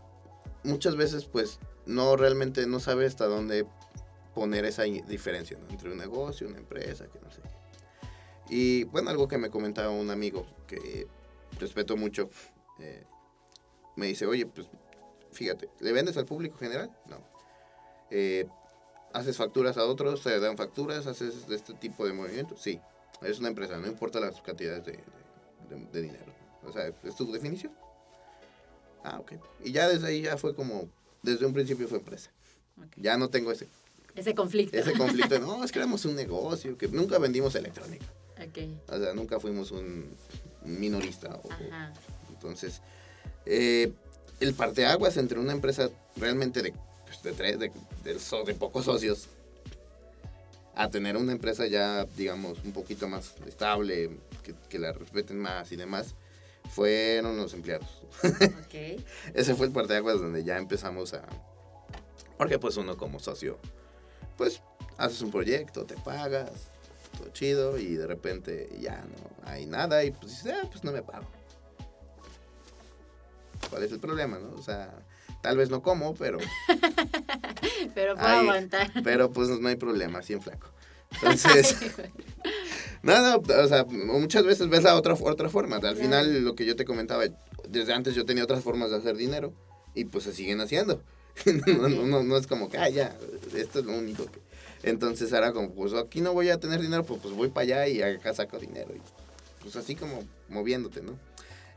muchas 0.64 0.96
veces, 0.96 1.26
pues, 1.26 1.60
no 1.86 2.16
realmente 2.16 2.66
no 2.66 2.80
sabe 2.80 3.06
hasta 3.06 3.26
dónde 3.26 3.66
poner 4.34 4.66
esa 4.66 4.84
diferencia 4.84 5.58
entre 5.70 5.92
un 5.92 5.98
negocio, 5.98 6.48
una 6.48 6.58
empresa, 6.58 7.06
que 7.08 7.20
no 7.20 7.30
sé. 7.30 7.42
Y 8.50 8.84
bueno, 8.86 9.10
algo 9.10 9.28
que 9.28 9.38
me 9.38 9.50
comentaba 9.50 9.90
un 9.90 10.10
amigo 10.10 10.46
que 10.68 11.08
respeto 11.60 11.98
mucho, 11.98 12.30
eh, 12.80 13.04
me 13.96 14.08
dice, 14.08 14.26
oye, 14.26 14.46
pues 14.46 14.68
fíjate, 15.32 15.70
¿le 15.80 15.92
vendes 15.92 16.18
al 16.18 16.26
público 16.26 16.58
general? 16.58 16.92
No. 17.08 17.18
Eh, 18.10 18.48
¿Haces 19.14 19.38
facturas 19.38 19.78
a 19.78 19.86
otros? 19.86 20.22
¿Te 20.24 20.40
dan 20.40 20.58
facturas? 20.58 21.06
¿Haces 21.08 21.36
este 21.50 21.74
tipo 21.76 22.06
de 22.06 22.14
movimientos? 22.14 22.60
Sí. 22.62 22.80
Es 23.22 23.40
una 23.40 23.50
empresa, 23.50 23.78
no 23.78 23.88
importa 23.88 24.20
las 24.20 24.42
cantidades 24.42 24.86
de, 24.86 24.94
de, 25.70 25.86
de 25.92 26.02
dinero. 26.02 26.26
O 26.66 26.74
sea, 26.74 26.92
¿es 27.04 27.16
tu 27.16 27.32
definición? 27.32 27.72
Ah, 29.04 29.20
ok. 29.20 29.34
Y 29.64 29.72
ya 29.72 29.88
desde 29.88 30.08
ahí 30.08 30.22
ya 30.24 30.38
fue 30.38 30.56
como, 30.56 30.90
desde 31.22 31.46
un 31.46 31.54
principio 31.54 31.88
fue 31.88 32.00
empresa. 32.00 32.32
Okay. 32.78 33.04
Ya 33.04 33.18
no 33.18 33.30
tengo 33.30 33.52
ese, 33.52 33.68
Ese 34.16 34.34
conflicto. 34.34 34.76
ese 34.78 34.94
conflicto. 34.94 35.40
no, 35.40 35.64
es 35.64 35.72
que 35.72 35.80
éramos 35.80 36.06
un 36.06 36.16
negocio, 36.16 36.78
que 36.78 36.88
nunca 36.88 37.18
vendimos 37.20 37.54
electrónica. 37.56 38.06
Ok. 38.34 38.58
O 38.90 38.98
sea, 38.98 39.14
nunca 39.14 39.40
fuimos 39.40 39.72
un 39.72 40.16
minorista. 40.66 41.40
O, 41.44 41.52
Ajá. 41.52 41.94
entonces, 42.30 42.82
eh, 43.46 43.92
el 44.40 44.54
parteaguas 44.54 45.18
entre 45.18 45.40
una 45.40 45.52
empresa 45.52 45.90
realmente 46.16 46.62
de, 46.62 46.74
pues, 47.22 47.24
de 47.24 47.34
tres, 47.34 47.60
de, 47.60 47.72
de, 48.04 48.14
de, 48.46 48.54
pocos 48.56 48.86
socios, 48.86 49.28
a 50.76 50.90
tener 50.90 51.18
una 51.18 51.32
empresa 51.32 51.68
ya, 51.68 52.06
digamos, 52.18 52.58
un 52.64 52.72
poquito 52.72 53.08
más 53.08 53.36
estable, 53.46 54.18
que, 54.44 54.56
que 54.70 54.80
la 54.80 54.92
respeten 54.92 55.40
más 55.40 55.72
y 55.72 55.76
demás, 55.76 56.16
fueron 56.70 57.38
los 57.38 57.54
empleados. 57.54 58.04
Ok. 58.24 59.04
Ese 59.34 59.56
fue 59.56 59.68
el 59.68 59.74
parteaguas 59.74 60.20
donde 60.20 60.44
ya 60.44 60.58
empezamos 60.58 61.14
a... 61.14 61.24
Porque 62.38 62.58
pues 62.58 62.78
uno 62.78 62.98
como 62.98 63.20
socio, 63.20 63.60
pues 64.38 64.62
haces 64.98 65.22
un 65.22 65.32
proyecto, 65.32 65.86
te 65.86 65.96
pagas, 65.96 66.52
todo 67.18 67.30
chido 67.30 67.78
y 67.78 67.96
de 67.96 68.08
repente 68.08 68.70
ya 68.80 69.02
no 69.02 69.50
hay 69.50 69.66
nada 69.68 70.04
y 70.04 70.12
pues 70.12 70.32
dices, 70.32 70.56
ah, 70.62 70.68
pues 70.70 70.84
no 70.84 70.92
me 70.92 71.04
pago. 71.04 71.28
¿Cuál 73.70 73.84
es 73.84 73.92
el 73.92 74.00
problema, 74.00 74.40
no? 74.40 74.56
O 74.56 74.64
sea, 74.64 74.94
tal 75.44 75.58
vez 75.58 75.70
no 75.70 75.84
como, 75.84 76.16
pero... 76.16 76.40
pero 77.94 78.16
puedo 78.16 78.28
ahí, 78.28 78.40
aguantar. 78.40 78.92
Pero 79.04 79.32
pues 79.32 79.50
no 79.50 79.68
hay 79.68 79.76
problema, 79.76 80.20
así 80.20 80.34
en 80.34 80.42
flaco. 80.42 80.70
Entonces... 81.12 81.76
Nada, 83.04 83.38
no, 83.38 83.62
o 83.62 83.68
sea, 83.68 83.84
muchas 83.84 84.46
veces 84.46 84.70
ves 84.70 84.84
la 84.84 84.96
otra, 84.96 85.14
otra 85.14 85.50
forma. 85.50 85.76
Al 85.76 85.98
final, 85.98 86.46
lo 86.46 86.56
que 86.56 86.66
yo 86.66 86.78
te 86.78 86.86
comentaba, 86.86 87.26
desde 87.68 87.94
antes 87.94 88.16
yo 88.16 88.24
tenía 88.24 88.46
otras 88.46 88.64
formas 88.64 88.90
de 88.90 88.96
hacer 88.96 89.18
dinero 89.18 89.54
y 89.94 90.06
pues 90.06 90.24
se 90.24 90.32
siguen 90.32 90.62
haciendo. 90.62 91.04
no, 91.68 91.90
no, 91.90 92.06
no, 92.06 92.24
no 92.24 92.38
es 92.38 92.48
como 92.48 92.70
que, 92.70 92.78
ah, 92.78 92.88
ya, 92.88 93.14
esto 93.54 93.80
es 93.80 93.86
lo 93.86 93.98
único 93.98 94.26
que... 94.26 94.40
Entonces 94.84 95.32
era 95.34 95.52
como, 95.52 95.72
pues 95.72 95.94
aquí 95.94 96.22
no 96.22 96.34
voy 96.34 96.50
a 96.50 96.60
tener 96.60 96.82
dinero, 96.82 97.04
pues, 97.04 97.20
pues 97.22 97.34
voy 97.36 97.50
para 97.50 97.64
allá 97.64 97.88
y 97.90 98.02
acá 98.02 98.34
saco 98.34 98.58
dinero. 98.58 98.94
Y, 98.96 99.02
pues 99.62 99.76
así 99.76 99.96
como 99.96 100.24
moviéndote, 100.48 101.02
¿no? 101.02 101.18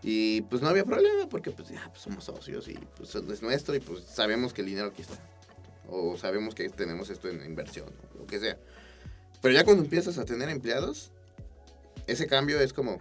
Y 0.08 0.42
pues 0.42 0.62
no 0.62 0.68
había 0.68 0.84
problema 0.84 1.28
porque 1.28 1.50
pues 1.50 1.68
ya 1.68 1.84
pues, 1.88 2.00
somos 2.00 2.22
socios 2.22 2.68
y 2.68 2.74
pues 2.96 3.12
es 3.12 3.42
nuestro 3.42 3.74
y 3.74 3.80
pues 3.80 4.04
sabemos 4.04 4.52
que 4.52 4.60
el 4.60 4.68
dinero 4.68 4.86
aquí 4.86 5.02
está. 5.02 5.18
O 5.88 6.16
sabemos 6.16 6.54
que 6.54 6.68
tenemos 6.68 7.10
esto 7.10 7.28
en 7.28 7.44
inversión, 7.44 7.88
o 8.14 8.18
lo 8.20 8.26
que 8.28 8.38
sea. 8.38 8.56
Pero 9.42 9.52
ya 9.52 9.64
cuando 9.64 9.82
empiezas 9.82 10.16
a 10.18 10.24
tener 10.24 10.48
empleados, 10.48 11.10
ese 12.06 12.28
cambio 12.28 12.60
es 12.60 12.72
como, 12.72 13.00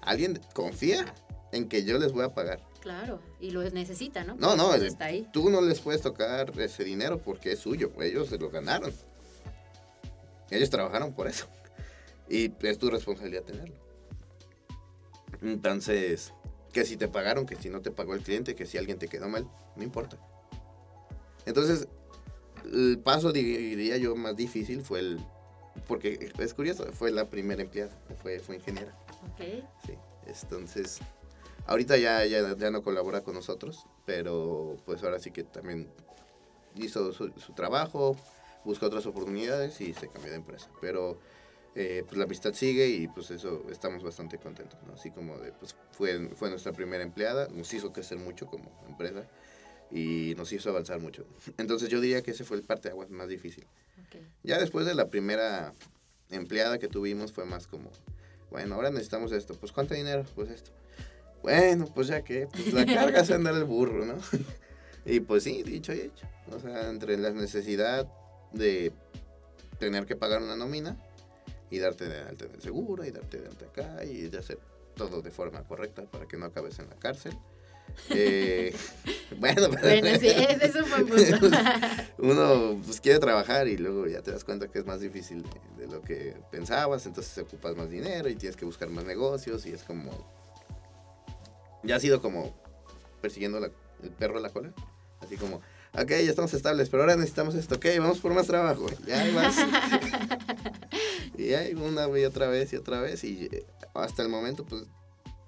alguien 0.00 0.40
confía 0.54 1.14
en 1.52 1.68
que 1.68 1.84
yo 1.84 1.98
les 1.98 2.12
voy 2.12 2.24
a 2.24 2.32
pagar. 2.32 2.62
Claro, 2.80 3.20
y 3.40 3.50
lo 3.50 3.62
necesita, 3.68 4.24
¿no? 4.24 4.34
No, 4.36 4.56
no, 4.56 4.74
está 4.74 5.04
ahí. 5.04 5.28
tú 5.30 5.50
no 5.50 5.60
les 5.60 5.80
puedes 5.80 6.00
tocar 6.00 6.58
ese 6.58 6.82
dinero 6.82 7.18
porque 7.18 7.52
es 7.52 7.58
suyo, 7.58 7.92
ellos 8.00 8.30
se 8.30 8.38
lo 8.38 8.48
ganaron. 8.48 8.94
Ellos 10.50 10.70
trabajaron 10.70 11.12
por 11.12 11.28
eso. 11.28 11.46
Y 12.26 12.50
es 12.62 12.78
tu 12.78 12.88
responsabilidad 12.88 13.42
tenerlo. 13.42 13.74
Entonces, 15.42 16.32
que 16.72 16.84
si 16.84 16.96
te 16.96 17.08
pagaron, 17.08 17.46
que 17.46 17.56
si 17.56 17.70
no 17.70 17.80
te 17.80 17.90
pagó 17.90 18.14
el 18.14 18.22
cliente, 18.22 18.54
que 18.54 18.66
si 18.66 18.78
alguien 18.78 18.98
te 18.98 19.08
quedó 19.08 19.28
mal, 19.28 19.48
no 19.76 19.82
importa. 19.82 20.18
Entonces, 21.46 21.88
el 22.64 22.98
paso, 22.98 23.32
diría 23.32 23.96
yo, 23.96 24.14
más 24.16 24.36
difícil 24.36 24.82
fue 24.82 25.00
el... 25.00 25.20
Porque 25.86 26.32
es 26.38 26.54
curioso, 26.54 26.84
fue 26.92 27.10
la 27.10 27.30
primera 27.30 27.62
empleada, 27.62 27.96
fue, 28.20 28.40
fue 28.40 28.56
ingeniera. 28.56 28.92
Ok. 29.32 29.64
Sí, 29.86 29.94
entonces, 30.26 30.98
ahorita 31.66 31.96
ya, 31.96 32.24
ya, 32.26 32.56
ya 32.56 32.70
no 32.70 32.82
colabora 32.82 33.22
con 33.22 33.34
nosotros, 33.34 33.86
pero 34.04 34.76
pues 34.84 35.02
ahora 35.04 35.20
sí 35.20 35.30
que 35.30 35.44
también 35.44 35.88
hizo 36.74 37.12
su, 37.12 37.30
su 37.38 37.52
trabajo, 37.54 38.16
buscó 38.64 38.86
otras 38.86 39.06
oportunidades 39.06 39.80
y 39.80 39.94
se 39.94 40.08
cambió 40.08 40.32
de 40.32 40.38
empresa. 40.38 40.68
Pero 40.80 41.18
eh, 41.80 42.02
pues 42.04 42.18
la 42.18 42.24
amistad 42.24 42.54
sigue 42.54 42.88
y 42.88 43.06
pues 43.06 43.30
eso 43.30 43.64
estamos 43.70 44.02
bastante 44.02 44.36
contentos, 44.36 44.80
¿no? 44.84 44.94
Así 44.94 45.12
como 45.12 45.38
de, 45.38 45.52
pues 45.52 45.76
fue, 45.92 46.28
fue 46.34 46.50
nuestra 46.50 46.72
primera 46.72 47.04
empleada, 47.04 47.46
nos 47.54 47.72
hizo 47.72 47.92
crecer 47.92 48.18
mucho 48.18 48.46
como 48.46 48.68
empresa 48.88 49.28
y 49.92 50.34
nos 50.36 50.52
hizo 50.52 50.70
avanzar 50.70 50.98
mucho. 50.98 51.24
Entonces 51.56 51.88
yo 51.88 52.00
diría 52.00 52.20
que 52.22 52.32
ese 52.32 52.42
fue 52.42 52.56
el 52.56 52.64
parte 52.64 52.88
de 52.88 52.94
aguas 52.94 53.10
más 53.10 53.28
difícil. 53.28 53.64
Ya 54.42 54.58
después 54.58 54.86
de 54.86 54.96
la 54.96 55.06
primera 55.06 55.72
empleada 56.30 56.80
que 56.80 56.88
tuvimos 56.88 57.32
fue 57.32 57.44
más 57.44 57.68
como, 57.68 57.92
bueno, 58.50 58.74
ahora 58.74 58.90
necesitamos 58.90 59.30
esto, 59.30 59.54
pues 59.54 59.70
¿cuánto 59.70 59.94
dinero? 59.94 60.24
Pues 60.34 60.50
esto. 60.50 60.72
Bueno, 61.44 61.86
pues 61.94 62.08
ya 62.08 62.22
que, 62.22 62.48
pues 62.48 62.72
la 62.72 62.86
carga 62.86 63.20
es 63.20 63.30
andar 63.30 63.54
el 63.54 63.62
burro, 63.62 64.04
¿no? 64.04 64.16
y 65.06 65.20
pues 65.20 65.44
sí, 65.44 65.62
dicho 65.62 65.94
y 65.94 66.00
hecho. 66.00 66.26
O 66.50 66.58
sea, 66.58 66.88
entre 66.88 67.16
la 67.18 67.30
necesidad 67.30 68.12
de 68.52 68.90
tener 69.78 70.06
que 70.06 70.16
pagar 70.16 70.42
una 70.42 70.56
nómina 70.56 70.96
y 71.70 71.78
darte 71.78 72.08
de 72.08 72.20
alta 72.20 72.46
en 72.46 72.54
el 72.54 72.62
seguro 72.62 73.04
y 73.04 73.10
darte 73.10 73.40
de 73.40 73.48
alta 73.48 73.66
acá 73.66 74.04
y 74.04 74.28
de 74.28 74.38
hacer 74.38 74.58
todo 74.94 75.22
de 75.22 75.30
forma 75.30 75.62
correcta 75.64 76.02
para 76.02 76.26
que 76.26 76.36
no 76.36 76.46
acabes 76.46 76.78
en 76.78 76.88
la 76.88 76.96
cárcel. 76.96 77.36
Eh, 78.10 78.74
bueno, 79.38 79.68
bueno, 79.82 80.18
sí, 80.18 80.28
ese 80.28 80.66
es 80.66 80.74
un 80.74 80.90
buen 80.90 81.06
punto. 81.06 81.56
Uno 82.18 82.80
pues, 82.84 83.00
quiere 83.00 83.18
trabajar 83.18 83.68
y 83.68 83.76
luego 83.76 84.06
ya 84.06 84.22
te 84.22 84.32
das 84.32 84.44
cuenta 84.44 84.68
que 84.68 84.80
es 84.80 84.86
más 84.86 85.00
difícil 85.00 85.44
de, 85.76 85.86
lo 85.86 86.02
que 86.02 86.36
pensabas, 86.50 87.06
entonces 87.06 87.36
ocupas 87.38 87.76
más 87.76 87.90
dinero 87.90 88.28
y 88.28 88.34
tienes 88.34 88.56
que 88.56 88.64
buscar 88.64 88.90
más 88.90 89.04
negocios 89.04 89.64
y 89.66 89.70
es 89.70 89.84
como... 89.84 90.10
Ya 91.84 91.96
ha 91.96 92.00
sido 92.00 92.20
como 92.20 92.54
persiguiendo 93.20 93.58
el 93.58 94.10
perro 94.10 94.38
a 94.38 94.40
la 94.40 94.50
cola, 94.50 94.72
así 95.20 95.36
como, 95.36 95.56
ok, 95.94 96.08
ya 96.08 96.30
estamos 96.30 96.52
estables, 96.52 96.88
pero 96.88 97.04
ahora 97.04 97.16
necesitamos 97.16 97.54
esto, 97.54 97.76
ok, 97.76 97.86
vamos 97.98 98.18
por 98.18 98.34
más 98.34 98.46
trabajo, 98.46 98.86
ya 99.06 99.20
hay 99.20 99.32
más. 99.32 99.56
Y 101.38 101.54
hay 101.54 101.74
una 101.74 102.06
y 102.18 102.24
otra 102.24 102.48
vez 102.48 102.72
y 102.72 102.76
otra 102.76 103.00
vez 103.00 103.22
y 103.24 103.48
hasta 103.94 104.22
el 104.22 104.28
momento, 104.28 104.66
pues, 104.66 104.84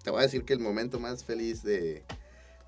te 0.02 0.10
voy 0.10 0.20
a 0.20 0.22
decir 0.22 0.44
que 0.44 0.52
el 0.52 0.60
momento 0.60 0.98
más 0.98 1.24
feliz 1.24 1.62
de, 1.62 2.04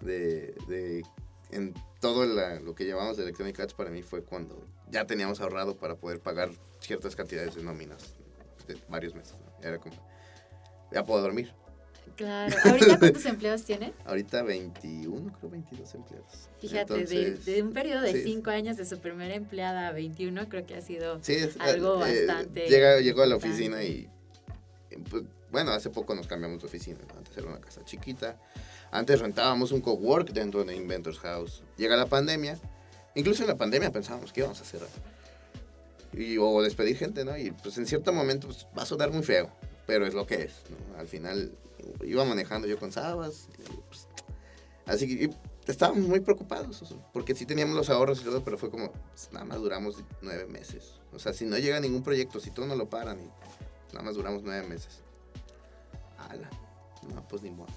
de, 0.01 0.55
de 0.67 1.03
en 1.51 1.75
todo 2.01 2.27
lo 2.27 2.75
que 2.75 2.85
llevamos 2.85 3.17
de 3.17 3.23
Electronic 3.23 3.61
Arts 3.61 3.75
para 3.75 3.91
mí 3.91 4.03
fue 4.03 4.25
cuando 4.25 4.67
ya 4.91 5.07
teníamos 5.07 5.41
ahorrado 5.41 5.77
para 5.77 5.97
poder 5.97 6.21
pagar 6.21 6.51
ciertas 6.81 7.15
cantidades 7.15 7.55
de 7.55 7.63
nóminas 7.63 8.15
de 8.67 8.77
varios 8.89 9.15
meses. 9.15 9.37
Era 9.63 9.79
como, 9.79 9.95
ya 10.91 11.05
puedo 11.05 11.23
dormir. 11.23 11.55
Claro. 12.17 12.57
¿Ahorita 12.65 12.99
cuántos 12.99 13.25
empleados 13.27 13.65
tiene? 13.65 13.93
Ahorita 14.05 14.43
21, 14.43 15.33
creo 15.39 15.51
22 15.51 15.95
empleados. 15.95 16.49
Fíjate, 16.61 17.05
de, 17.05 17.63
un 17.63 17.73
periodo 17.73 18.03
de 18.03 18.23
5 18.23 18.51
años 18.51 18.77
de 18.77 18.85
su 18.85 18.99
primera 18.99 19.35
empleada 19.35 19.89
a 19.89 19.93
21, 19.93 20.49
creo 20.49 20.67
que 20.67 20.75
ha 20.75 20.83
sido 20.83 21.21
algo 21.59 22.05
eh, 22.05 22.27
bastante... 22.27 22.69
Llega, 22.69 23.01
llegó 23.01 23.23
a 23.23 23.27
la 23.27 23.37
oficina 23.37 23.83
y, 23.83 24.09
pues, 25.11 25.25
bueno, 25.51 25.73
hace 25.73 25.91
poco 25.91 26.15
nos 26.15 26.27
cambiamos 26.27 26.61
de 26.61 26.67
oficina. 26.67 26.99
Antes 27.17 27.37
era 27.37 27.49
una 27.49 27.61
casa 27.61 27.85
chiquita 27.85 28.39
antes 28.93 29.21
rentábamos 29.21 29.73
un 29.73 29.81
cowork 29.81 30.33
dentro 30.33 30.65
de 30.65 30.77
Inventors 30.77 31.19
House. 31.21 31.63
Llega 31.79 31.97
la 31.97 32.07
pandemia. 32.07 32.59
Incluso 33.15 33.43
en 33.43 33.49
la 33.49 33.57
pandemia 33.57 33.91
pensábamos 33.91 34.33
que 34.33 34.41
íbamos 34.41 34.61
a 34.61 34.65
cerrar. 34.65 34.89
Y, 36.13 36.37
o 36.37 36.61
despedir 36.61 36.99
gente, 36.99 37.25
¿no? 37.25 37.37
Y 37.37 37.53
pues 37.53 37.79
en 37.79 37.87
cierto 37.87 38.13
momento 38.13 38.49
pues, 38.49 38.67
va 38.77 38.83
a 38.83 38.87
sonar 38.87 39.11
muy 39.11 39.23
feo, 39.23 39.51
pero 39.87 40.07
es 40.07 40.15
lo 40.15 40.27
que 40.27 40.43
es, 40.43 40.63
¿no? 40.71 40.99
Al 40.99 41.07
final 41.07 41.57
iba 42.03 42.25
manejando 42.25 42.67
yo 42.69 42.79
con 42.79 42.93
Sabas. 42.93 43.49
Pues, 43.89 44.09
así 44.87 45.07
que 45.07 45.31
estábamos 45.67 46.07
muy 46.07 46.21
preocupados, 46.21 46.95
porque 47.13 47.35
sí 47.35 47.47
teníamos 47.47 47.77
los 47.77 47.91
ahorros 47.91 48.21
y 48.21 48.25
todo, 48.25 48.43
pero 48.45 48.59
fue 48.59 48.71
como, 48.71 48.93
pues, 48.93 49.33
nada 49.33 49.45
más 49.45 49.61
duramos 49.61 49.97
nueve 50.21 50.47
meses. 50.47 51.01
O 51.13 51.19
sea, 51.19 51.33
si 51.33 51.45
no 51.45 51.59
llega 51.59 51.81
ningún 51.81 52.03
proyecto, 52.03 52.41
si 52.41 52.51
todos 52.51 52.69
no 52.69 52.77
lo 52.77 52.89
paran, 52.89 53.19
nada 53.93 54.05
más 54.05 54.15
duramos 54.15 54.43
nueve 54.43 54.67
meses. 54.67 55.03
Ala, 56.19 56.49
no, 57.15 57.27
pues 57.29 57.43
ni 57.43 57.51
modo. 57.51 57.73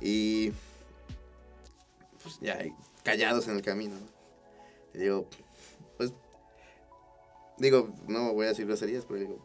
Y 0.00 0.52
pues 2.22 2.38
ya 2.40 2.58
callados 3.02 3.48
en 3.48 3.56
el 3.56 3.62
camino. 3.62 3.96
Y 4.94 4.98
digo, 4.98 5.28
pues, 5.96 6.12
digo, 7.58 7.92
no 8.08 8.32
voy 8.32 8.46
a 8.46 8.48
decir 8.50 8.66
groserías, 8.66 9.04
pero 9.06 9.20
digo, 9.20 9.38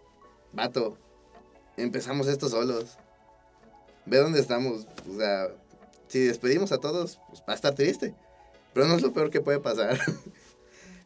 vato, 0.52 0.98
empezamos 1.78 2.28
esto 2.28 2.50
solos. 2.50 2.98
Ve 4.06 4.18
dónde 4.18 4.40
estamos. 4.40 4.88
O 5.10 5.18
sea, 5.18 5.50
si 6.08 6.20
despedimos 6.20 6.72
a 6.72 6.80
todos, 6.80 7.20
pues 7.30 7.42
va 7.42 7.54
a 7.54 7.56
estar 7.56 7.74
triste. 7.74 8.14
Pero 8.74 8.88
no 8.88 8.96
es 8.96 9.02
lo 9.02 9.14
peor 9.14 9.30
que 9.30 9.42
puede 9.42 9.60
pasar. 9.60 10.00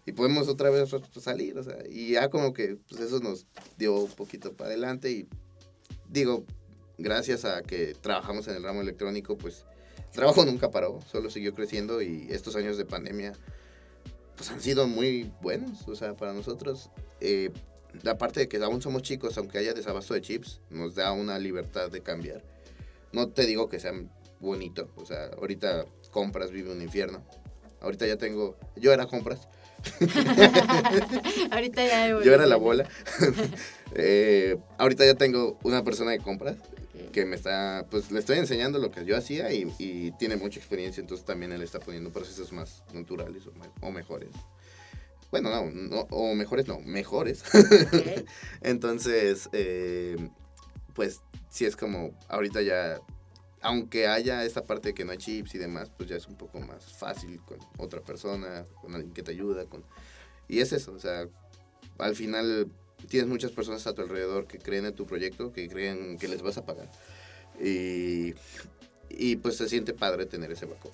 y 0.05 0.11
podemos 0.11 0.47
otra 0.47 0.69
vez 0.69 0.89
salir, 1.21 1.57
o 1.57 1.63
sea, 1.63 1.77
y 1.87 2.13
ya 2.13 2.29
como 2.29 2.51
que 2.53 2.77
pues 2.89 2.99
eso 2.99 3.19
nos 3.19 3.45
dio 3.77 3.95
un 3.95 4.11
poquito 4.11 4.53
para 4.53 4.71
adelante 4.71 5.11
y 5.11 5.27
digo, 6.09 6.45
gracias 6.97 7.45
a 7.45 7.61
que 7.61 7.95
trabajamos 8.01 8.47
en 8.47 8.55
el 8.55 8.63
ramo 8.63 8.81
electrónico, 8.81 9.37
pues 9.37 9.65
el 9.97 10.11
trabajo 10.11 10.45
nunca 10.45 10.71
paró, 10.71 10.99
solo 11.11 11.29
siguió 11.29 11.53
creciendo 11.53 12.01
y 12.01 12.27
estos 12.31 12.55
años 12.55 12.77
de 12.77 12.85
pandemia 12.85 13.33
pues 14.35 14.49
han 14.49 14.61
sido 14.61 14.87
muy 14.87 15.31
buenos, 15.41 15.87
o 15.87 15.95
sea, 15.95 16.15
para 16.15 16.33
nosotros. 16.33 16.89
Eh, 17.19 17.51
la 18.03 18.17
parte 18.17 18.41
de 18.41 18.47
que 18.47 18.57
aún 18.57 18.81
somos 18.81 19.01
chicos, 19.01 19.37
aunque 19.37 19.57
haya 19.57 19.73
desabasto 19.73 20.13
de 20.13 20.21
chips, 20.21 20.61
nos 20.69 20.95
da 20.95 21.11
una 21.11 21.39
libertad 21.39 21.89
de 21.89 22.01
cambiar. 22.01 22.43
No 23.11 23.29
te 23.29 23.45
digo 23.45 23.69
que 23.69 23.79
sea 23.79 23.93
bonito, 24.39 24.89
o 24.95 25.05
sea, 25.05 25.25
ahorita 25.37 25.85
compras 26.11 26.51
vive 26.51 26.71
un 26.71 26.81
infierno. 26.81 27.23
Ahorita 27.81 28.05
ya 28.05 28.17
tengo, 28.17 28.57
yo 28.75 28.91
era 28.91 29.05
compras. 29.05 29.47
ahorita 31.51 31.87
ya 31.87 32.07
Yo 32.09 32.33
era 32.33 32.45
la 32.45 32.57
bola. 32.57 32.89
eh, 33.95 34.57
ahorita 34.77 35.05
ya 35.05 35.15
tengo 35.15 35.57
una 35.63 35.83
persona 35.83 36.11
de 36.11 36.19
compras 36.19 36.57
que 37.11 37.25
me 37.25 37.35
está, 37.35 37.85
pues 37.89 38.11
le 38.11 38.19
estoy 38.19 38.37
enseñando 38.37 38.79
lo 38.79 38.91
que 38.91 39.05
yo 39.05 39.17
hacía 39.17 39.51
y, 39.51 40.11
tiene 40.19 40.35
mucha 40.35 40.59
experiencia, 40.59 41.01
entonces 41.01 41.25
también 41.25 41.51
él 41.51 41.61
está 41.61 41.79
poniendo 41.79 42.11
procesos 42.11 42.51
más 42.51 42.83
naturales 42.93 43.43
o, 43.81 43.91
mejores. 43.91 44.29
Bueno, 45.31 45.49
no, 45.71 46.07
o 46.09 46.33
mejores 46.33 46.67
no, 46.67 46.79
mejores. 46.79 47.43
entonces, 48.61 49.49
eh, 49.53 50.17
pues 50.93 51.21
sí 51.49 51.65
es 51.65 51.75
como, 51.75 52.17
ahorita 52.27 52.61
ya, 52.61 52.99
aunque 53.61 54.07
haya 54.07 54.43
esta 54.43 54.65
parte 54.65 54.89
de 54.89 54.93
que 54.93 55.05
no 55.05 55.11
hay 55.11 55.17
chips 55.17 55.55
y 55.55 55.57
demás, 55.59 55.91
pues 55.95 56.09
ya 56.09 56.15
es 56.15 56.27
un 56.27 56.35
poco 56.35 56.59
más 56.59 56.83
fácil 56.97 57.39
con 57.45 57.59
otra 57.77 58.01
persona, 58.01 58.65
con 58.81 58.95
alguien 58.95 59.13
que 59.13 59.23
te 59.23 59.31
ayuda, 59.31 59.65
con... 59.65 59.83
Y 60.47 60.61
es 60.61 60.73
eso, 60.73 60.93
o 60.93 60.99
sea, 60.99 61.27
al 61.99 62.15
final 62.15 62.71
tienes 63.07 63.29
muchas 63.29 63.51
personas 63.51 63.85
a 63.87 63.93
tu 63.93 64.01
alrededor 64.01 64.47
que 64.47 64.57
creen 64.57 64.85
en 64.85 64.95
tu 64.95 65.05
proyecto, 65.05 65.53
que 65.53 65.67
creen 65.69 66.17
que 66.17 66.27
les 66.27 66.41
vas 66.41 66.57
a 66.57 66.65
pagar. 66.65 66.89
Y, 67.61 68.33
y 69.09 69.35
pues 69.37 69.57
se 69.57 69.69
siente 69.69 69.93
padre 69.93 70.25
tener 70.25 70.51
ese 70.51 70.65
backup. 70.65 70.91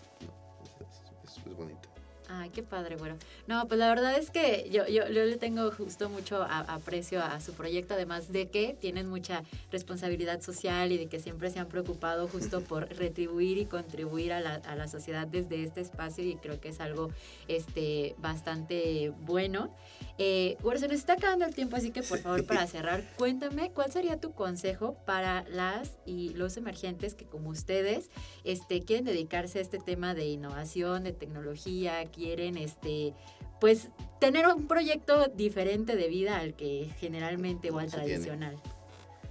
es, 1.23 1.55
bonito. 1.55 1.89
Ay, 2.27 2.49
qué 2.49 2.63
padre, 2.63 2.95
bueno. 2.95 3.15
No, 3.47 3.67
pues 3.67 3.79
la 3.79 3.87
verdad 3.87 4.17
es 4.17 4.31
que 4.31 4.69
yo, 4.71 4.87
yo, 4.87 5.05
le 5.07 5.37
tengo 5.37 5.71
justo 5.71 6.09
mucho 6.09 6.43
aprecio 6.43 7.23
a 7.23 7.39
su 7.39 7.53
proyecto, 7.53 7.93
además 7.93 8.31
de 8.31 8.49
que 8.49 8.75
tienen 8.79 9.07
mucha 9.07 9.43
responsabilidad 9.71 10.41
social 10.41 10.91
y 10.91 10.97
de 10.97 11.07
que 11.07 11.19
siempre 11.19 11.49
se 11.51 11.59
han 11.59 11.67
preocupado 11.67 12.27
justo 12.27 12.61
por 12.61 12.89
retribuir 12.97 13.57
y 13.57 13.65
contribuir 13.65 14.33
a 14.33 14.39
la, 14.39 14.55
a 14.55 14.75
la 14.75 14.87
sociedad 14.87 15.27
desde 15.27 15.63
este 15.63 15.81
espacio 15.81 16.23
y 16.23 16.35
creo 16.35 16.59
que 16.59 16.69
es 16.69 16.79
algo 16.79 17.11
este, 17.47 18.15
bastante 18.17 19.11
bueno. 19.21 19.71
Eh, 20.17 20.57
bueno, 20.61 20.79
se 20.79 20.87
nos 20.87 20.97
está 20.97 21.13
acabando 21.13 21.45
el 21.45 21.53
tiempo, 21.53 21.75
así 21.75 21.91
que 21.91 22.01
por 22.01 22.19
favor, 22.19 22.45
para 22.45 22.65
cerrar, 22.67 23.03
cuéntame 23.17 23.71
cuál 23.71 23.91
sería 23.91 24.19
tu 24.19 24.31
consejo 24.31 24.95
para 25.05 25.43
las 25.49 25.97
y 26.05 26.29
los 26.29 26.55
emergentes 26.55 27.15
que 27.15 27.25
como 27.25 27.49
ustedes 27.49 28.09
este, 28.45 28.81
quieren 28.81 29.03
dedicarse 29.03 29.59
a 29.59 29.61
este 29.61 29.77
tema 29.77 30.13
de 30.13 30.25
innovación, 30.25 31.03
de 31.03 31.11
tecnología, 31.11 32.05
quieren 32.15 32.57
este, 32.57 33.13
pues 33.59 33.89
tener 34.19 34.47
un 34.47 34.67
proyecto 34.67 35.27
diferente 35.27 35.95
de 35.95 36.07
vida 36.07 36.39
al 36.39 36.55
que 36.55 36.89
generalmente 36.99 37.71
o 37.71 37.79
al 37.79 37.91
tradicional. 37.91 38.61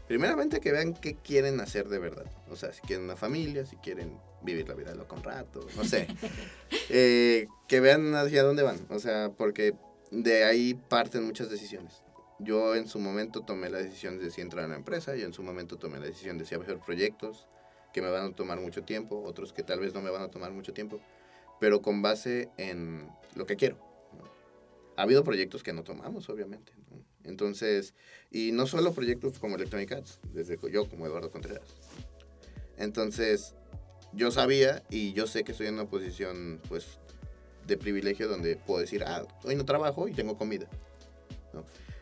Primeramente 0.06 0.60
que 0.60 0.70
vean 0.70 0.92
qué 0.92 1.14
quieren 1.14 1.60
hacer 1.60 1.88
de 1.88 1.98
verdad. 1.98 2.26
O 2.50 2.56
sea, 2.56 2.72
si 2.72 2.82
quieren 2.82 3.06
una 3.06 3.16
familia, 3.16 3.64
si 3.64 3.76
quieren 3.76 4.18
vivir 4.42 4.68
la 4.68 4.74
vida 4.74 4.90
de 4.90 4.96
loco 4.96 5.16
un 5.16 5.22
rato, 5.22 5.66
no 5.76 5.84
sé. 5.84 6.06
Eh, 6.90 7.46
que 7.66 7.80
vean 7.80 8.14
hacia 8.14 8.42
dónde 8.42 8.62
van. 8.62 8.78
O 8.90 8.98
sea, 8.98 9.32
porque 9.38 9.74
de 10.10 10.44
ahí 10.44 10.74
parten 10.74 11.24
muchas 11.24 11.48
decisiones. 11.48 12.02
Yo 12.38 12.74
en 12.74 12.86
su 12.88 12.98
momento 12.98 13.40
tomé 13.40 13.70
la 13.70 13.78
decisión 13.78 14.18
de 14.18 14.30
si 14.30 14.42
entrar 14.42 14.64
a 14.64 14.66
una 14.66 14.76
empresa, 14.76 15.16
y 15.16 15.22
en 15.22 15.32
su 15.32 15.42
momento 15.42 15.78
tomé 15.78 15.98
la 15.98 16.04
decisión 16.04 16.36
de 16.36 16.44
si 16.44 16.54
hacer 16.54 16.78
proyectos 16.78 17.46
que 17.94 18.02
me 18.02 18.10
van 18.10 18.32
a 18.32 18.34
tomar 18.34 18.60
mucho 18.60 18.82
tiempo, 18.82 19.22
otros 19.24 19.54
que 19.54 19.62
tal 19.62 19.80
vez 19.80 19.94
no 19.94 20.02
me 20.02 20.10
van 20.10 20.22
a 20.22 20.28
tomar 20.28 20.50
mucho 20.50 20.74
tiempo, 20.74 21.00
pero 21.64 21.80
con 21.80 22.02
base 22.02 22.50
en 22.58 23.08
lo 23.36 23.46
que 23.46 23.56
quiero. 23.56 23.78
Ha 24.98 25.02
habido 25.04 25.24
proyectos 25.24 25.62
que 25.62 25.72
no 25.72 25.82
tomamos, 25.82 26.28
obviamente. 26.28 26.72
Entonces, 27.22 27.94
y 28.30 28.52
no 28.52 28.66
solo 28.66 28.92
proyectos 28.92 29.38
como 29.38 29.56
Electronic 29.56 29.90
Arts, 29.92 30.20
desde 30.34 30.58
yo 30.70 30.86
como 30.90 31.06
Eduardo 31.06 31.30
Contreras. 31.30 31.66
Entonces, 32.76 33.54
yo 34.12 34.30
sabía 34.30 34.82
y 34.90 35.14
yo 35.14 35.26
sé 35.26 35.42
que 35.42 35.52
estoy 35.52 35.68
en 35.68 35.74
una 35.76 35.88
posición, 35.88 36.60
pues, 36.68 36.98
de 37.66 37.78
privilegio 37.78 38.28
donde 38.28 38.56
puedo 38.56 38.80
decir, 38.80 39.02
ah, 39.06 39.26
hoy 39.44 39.56
no 39.56 39.64
trabajo 39.64 40.06
y 40.06 40.12
tengo 40.12 40.36
comida. 40.36 40.68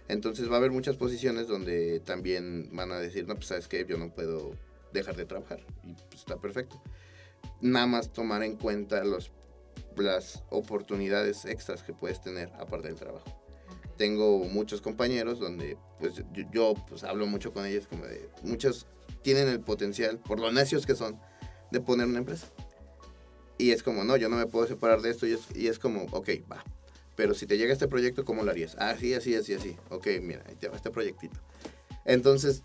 Entonces 0.09 0.51
va 0.51 0.55
a 0.55 0.59
haber 0.59 0.73
muchas 0.73 0.97
posiciones 0.97 1.47
donde 1.47 2.01
también 2.01 2.69
van 2.73 2.91
a 2.91 2.99
decir, 2.99 3.29
no, 3.29 3.37
pues 3.37 3.47
sabes 3.47 3.69
que 3.69 3.87
yo 3.87 3.97
no 3.97 4.13
puedo 4.13 4.57
dejar 4.93 5.15
de 5.15 5.25
trabajar. 5.25 5.61
Y 5.85 5.93
pues, 5.93 6.15
está 6.15 6.37
perfecto. 6.41 6.83
Nada 7.61 7.87
más 7.87 8.13
tomar 8.13 8.43
en 8.43 8.57
cuenta 8.57 9.05
los, 9.05 9.31
las 9.97 10.43
oportunidades 10.51 11.45
extras 11.45 11.83
que 11.83 11.93
puedes 11.93 12.21
tener 12.21 12.51
aparte 12.59 12.89
del 12.89 12.97
trabajo. 12.97 13.39
Tengo 13.97 14.39
muchos 14.45 14.81
compañeros 14.81 15.39
donde 15.39 15.77
pues 15.99 16.17
yo, 16.33 16.45
yo, 16.53 16.75
pues 16.89 17.05
hablo 17.05 17.27
mucho 17.27 17.53
con 17.53 17.67
ellos 17.67 17.87
como 17.87 18.05
de 18.05 18.29
muchos 18.43 18.87
tienen 19.23 19.49
el 19.49 19.61
potencial, 19.61 20.19
por 20.19 20.41
lo 20.41 20.51
necios 20.53 20.87
que 20.87 20.95
son, 20.95 21.19
de 21.71 21.81
poner 21.81 22.07
una 22.07 22.19
empresa. 22.19 22.49
Y 23.59 23.71
es 23.71 23.83
como, 23.83 24.05
no, 24.05 24.17
yo 24.17 24.29
no 24.29 24.37
me 24.37 24.47
puedo 24.47 24.67
separar 24.67 25.01
de 25.01 25.11
esto 25.11 25.27
y 25.27 25.33
es, 25.33 25.43
y 25.55 25.69
es 25.69 25.79
como, 25.79 26.05
ok, 26.11 26.31
va. 26.51 26.65
Pero 27.15 27.35
si 27.35 27.47
te 27.47 27.59
llega 27.59 27.73
este 27.73 27.89
proyecto, 27.89 28.25
¿cómo 28.25 28.43
lo 28.43 28.51
harías? 28.51 28.75
Así, 28.77 29.15
así, 29.15 29.35
así, 29.35 29.55
así. 29.55 29.77
Ok, 29.91 30.09
mira, 30.21 30.43
ahí 30.49 30.57
te 30.57 30.69
va 30.69 30.77
este 30.77 30.91
proyectito. 30.91 31.39
Entonces, 32.05 32.63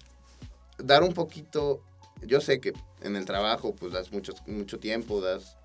dar 0.77 1.03
un 1.03 1.13
poquito, 1.13 1.83
yo 2.21 2.41
sé 2.41 2.59
que 2.59 2.73
en 3.01 3.15
el 3.15 3.25
trabajo 3.25 3.75
pues 3.75 3.93
das 3.93 4.11
mucho, 4.11 4.33
mucho 4.47 4.79
tiempo, 4.79 5.21
das 5.21 5.56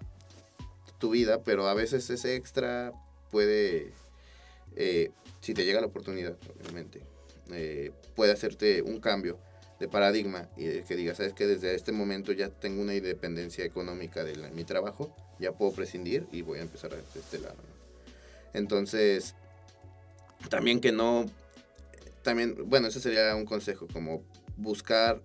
tu 1.03 1.11
vida, 1.11 1.43
pero 1.43 1.67
a 1.67 1.75
veces 1.75 2.09
ese 2.11 2.37
extra 2.37 2.93
puede, 3.33 3.93
eh, 4.77 5.11
si 5.41 5.53
te 5.53 5.65
llega 5.65 5.81
la 5.81 5.89
oportunidad, 5.89 6.37
obviamente, 6.55 7.03
eh, 7.51 7.91
puede 8.15 8.31
hacerte 8.31 8.83
un 8.83 9.01
cambio 9.01 9.37
de 9.81 9.89
paradigma 9.89 10.49
y 10.57 10.83
que 10.83 10.95
digas, 10.95 11.17
sabes 11.17 11.33
que 11.33 11.49
desde 11.49 11.75
este 11.75 11.91
momento 11.91 12.31
ya 12.31 12.51
tengo 12.51 12.81
una 12.81 12.95
independencia 12.95 13.65
económica 13.65 14.23
de 14.23 14.37
mi 14.53 14.63
trabajo, 14.63 15.13
ya 15.41 15.51
puedo 15.51 15.73
prescindir 15.73 16.29
y 16.31 16.43
voy 16.43 16.61
a 16.61 16.63
empezar 16.63 16.93
a 16.95 17.19
este 17.19 17.41
lado. 17.41 17.57
Entonces, 18.55 19.35
también 20.51 20.81
que 20.81 20.93
no, 20.93 21.27
también, 22.23 22.57
bueno, 22.67 22.87
ese 22.87 23.01
sería 23.01 23.35
un 23.35 23.45
consejo, 23.45 23.89
como 23.93 24.23
buscar 24.57 25.21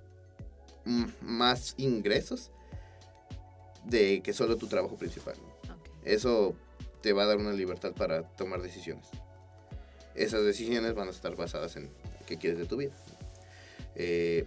más 1.21 1.75
ingresos 1.77 2.49
de 3.85 4.23
que 4.23 4.33
solo 4.33 4.57
tu 4.57 4.65
trabajo 4.65 4.97
principal. 4.97 5.35
Eso 6.07 6.55
te 7.01 7.11
va 7.13 7.23
a 7.23 7.25
dar 7.25 7.37
una 7.37 7.51
libertad 7.51 7.93
para 7.93 8.23
tomar 8.23 8.61
decisiones. 8.61 9.07
Esas 10.15 10.43
decisiones 10.43 10.95
van 10.95 11.09
a 11.09 11.11
estar 11.11 11.35
basadas 11.35 11.75
en 11.75 11.91
qué 12.25 12.37
quieres 12.37 12.59
de 12.59 12.65
tu 12.65 12.77
vida. 12.77 12.95
Eh, 13.95 14.45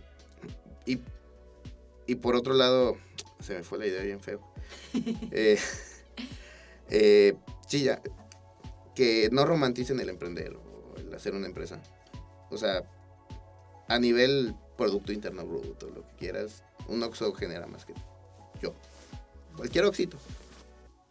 y, 0.86 1.00
y, 2.06 2.14
por 2.16 2.34
otro 2.34 2.54
lado, 2.54 2.96
se 3.40 3.54
me 3.54 3.62
fue 3.62 3.78
la 3.78 3.86
idea 3.86 4.02
bien 4.02 4.20
feo. 4.20 4.40
eh, 5.30 5.58
eh, 6.88 7.34
sí, 7.68 7.82
ya, 7.82 8.00
que 8.94 9.28
no 9.30 9.44
romanticen 9.44 10.00
el 10.00 10.08
emprender 10.08 10.54
o 10.56 10.96
el 10.96 11.12
hacer 11.14 11.34
una 11.34 11.46
empresa. 11.46 11.80
O 12.50 12.56
sea, 12.56 12.82
a 13.86 13.98
nivel 13.98 14.54
Producto 14.78 15.12
Interno 15.12 15.46
Bruto, 15.46 15.90
lo 15.90 16.06
que 16.06 16.16
quieras, 16.16 16.64
un 16.88 17.02
Oxo 17.02 17.32
genera 17.34 17.66
más 17.66 17.84
que 17.84 17.92
yo. 18.62 18.74
Cualquier 19.56 19.84
Oxito. 19.84 20.16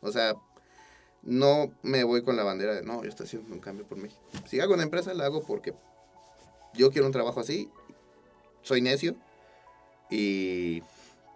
O 0.02 0.12
sea, 0.12 0.36
no 1.22 1.72
me 1.84 2.04
voy 2.04 2.24
con 2.24 2.36
la 2.36 2.44
bandera 2.44 2.76
de, 2.76 2.84
no, 2.84 3.04
yo 3.04 3.10
estoy 3.10 3.26
haciendo 3.26 3.54
un 3.54 3.60
cambio 3.60 3.86
por 3.86 3.98
México. 3.98 4.22
Si 4.48 4.60
hago 4.60 4.74
una 4.74 4.84
empresa, 4.84 5.14
la 5.14 5.26
hago 5.26 5.44
porque 5.44 5.74
yo 6.74 6.92
quiero 6.92 7.08
un 7.08 7.14
trabajo 7.14 7.40
así 7.40 7.70
soy 8.62 8.82
necio 8.82 9.16
y 10.10 10.82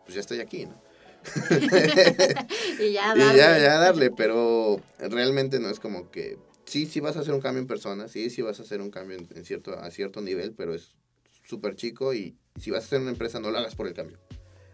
pues 0.05 0.15
ya 0.15 0.21
estoy 0.21 0.39
aquí, 0.39 0.65
¿no? 0.65 0.81
y 2.79 2.91
ya 2.93 3.15
darle. 3.15 3.37
ya, 3.37 3.79
darle, 3.79 4.11
pero 4.11 4.79
realmente 4.99 5.59
no 5.59 5.69
es 5.69 5.79
como 5.79 6.11
que 6.11 6.37
sí, 6.65 6.85
sí 6.85 6.99
vas 6.99 7.17
a 7.17 7.21
hacer 7.21 7.33
un 7.33 7.41
cambio 7.41 7.61
en 7.61 7.67
persona, 7.67 8.07
sí, 8.07 8.29
sí 8.29 8.41
vas 8.41 8.59
a 8.59 8.63
hacer 8.63 8.81
un 8.81 8.91
cambio 8.91 9.17
en, 9.17 9.45
cierto, 9.45 9.77
a 9.77 9.89
cierto 9.91 10.21
nivel, 10.21 10.53
pero 10.53 10.73
es 10.73 10.95
súper 11.43 11.75
chico 11.75 12.13
y 12.13 12.35
si 12.59 12.71
vas 12.71 12.83
a 12.83 12.85
hacer 12.87 13.01
una 13.01 13.11
empresa 13.11 13.39
no 13.39 13.51
lo 13.51 13.57
hagas 13.57 13.75
por 13.75 13.87
el 13.87 13.93
cambio. 13.93 14.17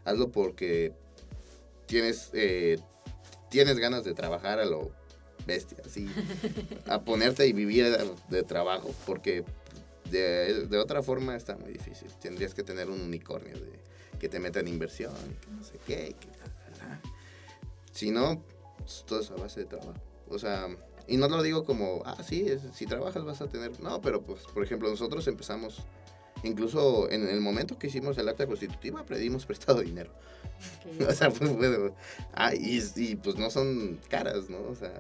Hazlo 0.06 0.32
porque 0.32 0.94
tienes, 1.86 2.30
eh, 2.34 2.80
tienes 3.50 3.78
ganas 3.80 4.04
de 4.04 4.14
trabajar 4.14 4.60
a 4.60 4.66
lo 4.66 4.92
bestia, 5.46 5.78
así, 5.86 6.08
a 6.88 7.02
ponerte 7.02 7.48
y 7.48 7.54
vivir 7.54 7.86
de 8.30 8.44
trabajo, 8.44 8.94
porque 9.06 9.44
de, 10.12 10.68
de, 10.68 10.78
otra 10.78 11.02
forma 11.02 11.36
está 11.36 11.56
muy 11.58 11.72
difícil. 11.72 12.10
Tendrías 12.22 12.54
que 12.54 12.64
tener 12.64 12.90
un 12.90 13.02
unicornio 13.02 13.54
de, 13.54 13.80
que 14.20 14.30
te 14.30 14.40
meta 14.40 14.60
en 14.60 14.68
inversión, 14.68 15.14
que 15.42 15.52
no 15.52 15.64
sé 15.64 15.80
qué. 15.86 16.16
Que, 16.20 16.28
si 17.92 18.12
no, 18.12 18.44
pues, 18.78 19.04
todo 19.06 19.22
es 19.22 19.32
a 19.32 19.36
base 19.36 19.62
de 19.62 19.66
trabajo. 19.66 19.94
O 20.30 20.38
sea, 20.38 20.68
y 21.08 21.18
no 21.18 21.28
lo 21.28 21.42
digo 21.42 21.66
como, 21.66 22.04
ah, 22.06 22.22
sí, 22.24 22.46
si 22.74 22.86
trabajas 22.86 23.24
vas 23.24 23.42
a 23.42 23.48
tener. 23.48 23.80
No, 23.82 24.02
pero 24.02 24.22
pues, 24.22 24.44
por 24.54 24.64
ejemplo, 24.64 24.90
nosotros 24.90 25.28
empezamos, 25.28 25.84
incluso 26.44 27.10
en 27.12 27.28
el 27.28 27.42
momento 27.42 27.78
que 27.78 27.88
hicimos 27.88 28.18
el 28.18 28.30
acta 28.30 28.48
constitutiva, 28.48 29.06
pedimos 29.06 29.46
prestado 29.48 29.82
dinero. 29.82 30.12
o 31.08 31.12
sea, 31.14 31.30
pues, 31.30 31.56
bueno, 31.56 31.96
ah, 32.34 32.54
y, 32.54 32.82
y, 32.96 33.16
pues 33.16 33.38
no 33.38 33.50
son 33.50 34.00
caras, 34.10 34.50
¿no? 34.50 34.60
O 34.70 34.76
sea, 34.76 34.92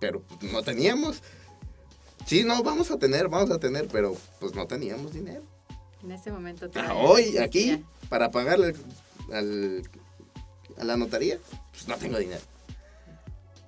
pero 0.00 0.22
pues, 0.22 0.52
no 0.52 0.62
teníamos. 0.62 1.22
Sí, 2.26 2.44
no, 2.44 2.62
vamos 2.62 2.90
a 2.90 2.98
tener, 2.98 3.28
vamos 3.28 3.50
a 3.50 3.58
tener, 3.58 3.88
pero 3.88 4.16
pues 4.38 4.54
no 4.54 4.66
teníamos 4.66 5.12
dinero. 5.12 5.42
En 6.02 6.12
ese 6.12 6.30
momento. 6.30 6.70
Ah, 6.74 6.94
hoy, 6.94 7.38
aquí, 7.38 7.84
para 8.08 8.30
pagarle 8.30 8.74
al, 9.32 9.82
a 10.76 10.84
la 10.84 10.96
notaría, 10.96 11.38
pues 11.72 11.88
no 11.88 11.96
tengo 11.96 12.18
dinero. 12.18 12.42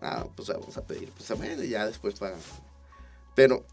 Ah, 0.01 0.27
pues 0.35 0.49
vamos 0.49 0.77
a 0.77 0.85
pedir, 0.85 1.11
pues 1.11 1.37
bueno, 1.37 1.63
ya 1.63 1.87
después 1.87 2.15
pagan. 2.19 2.39
Pero 3.35 3.65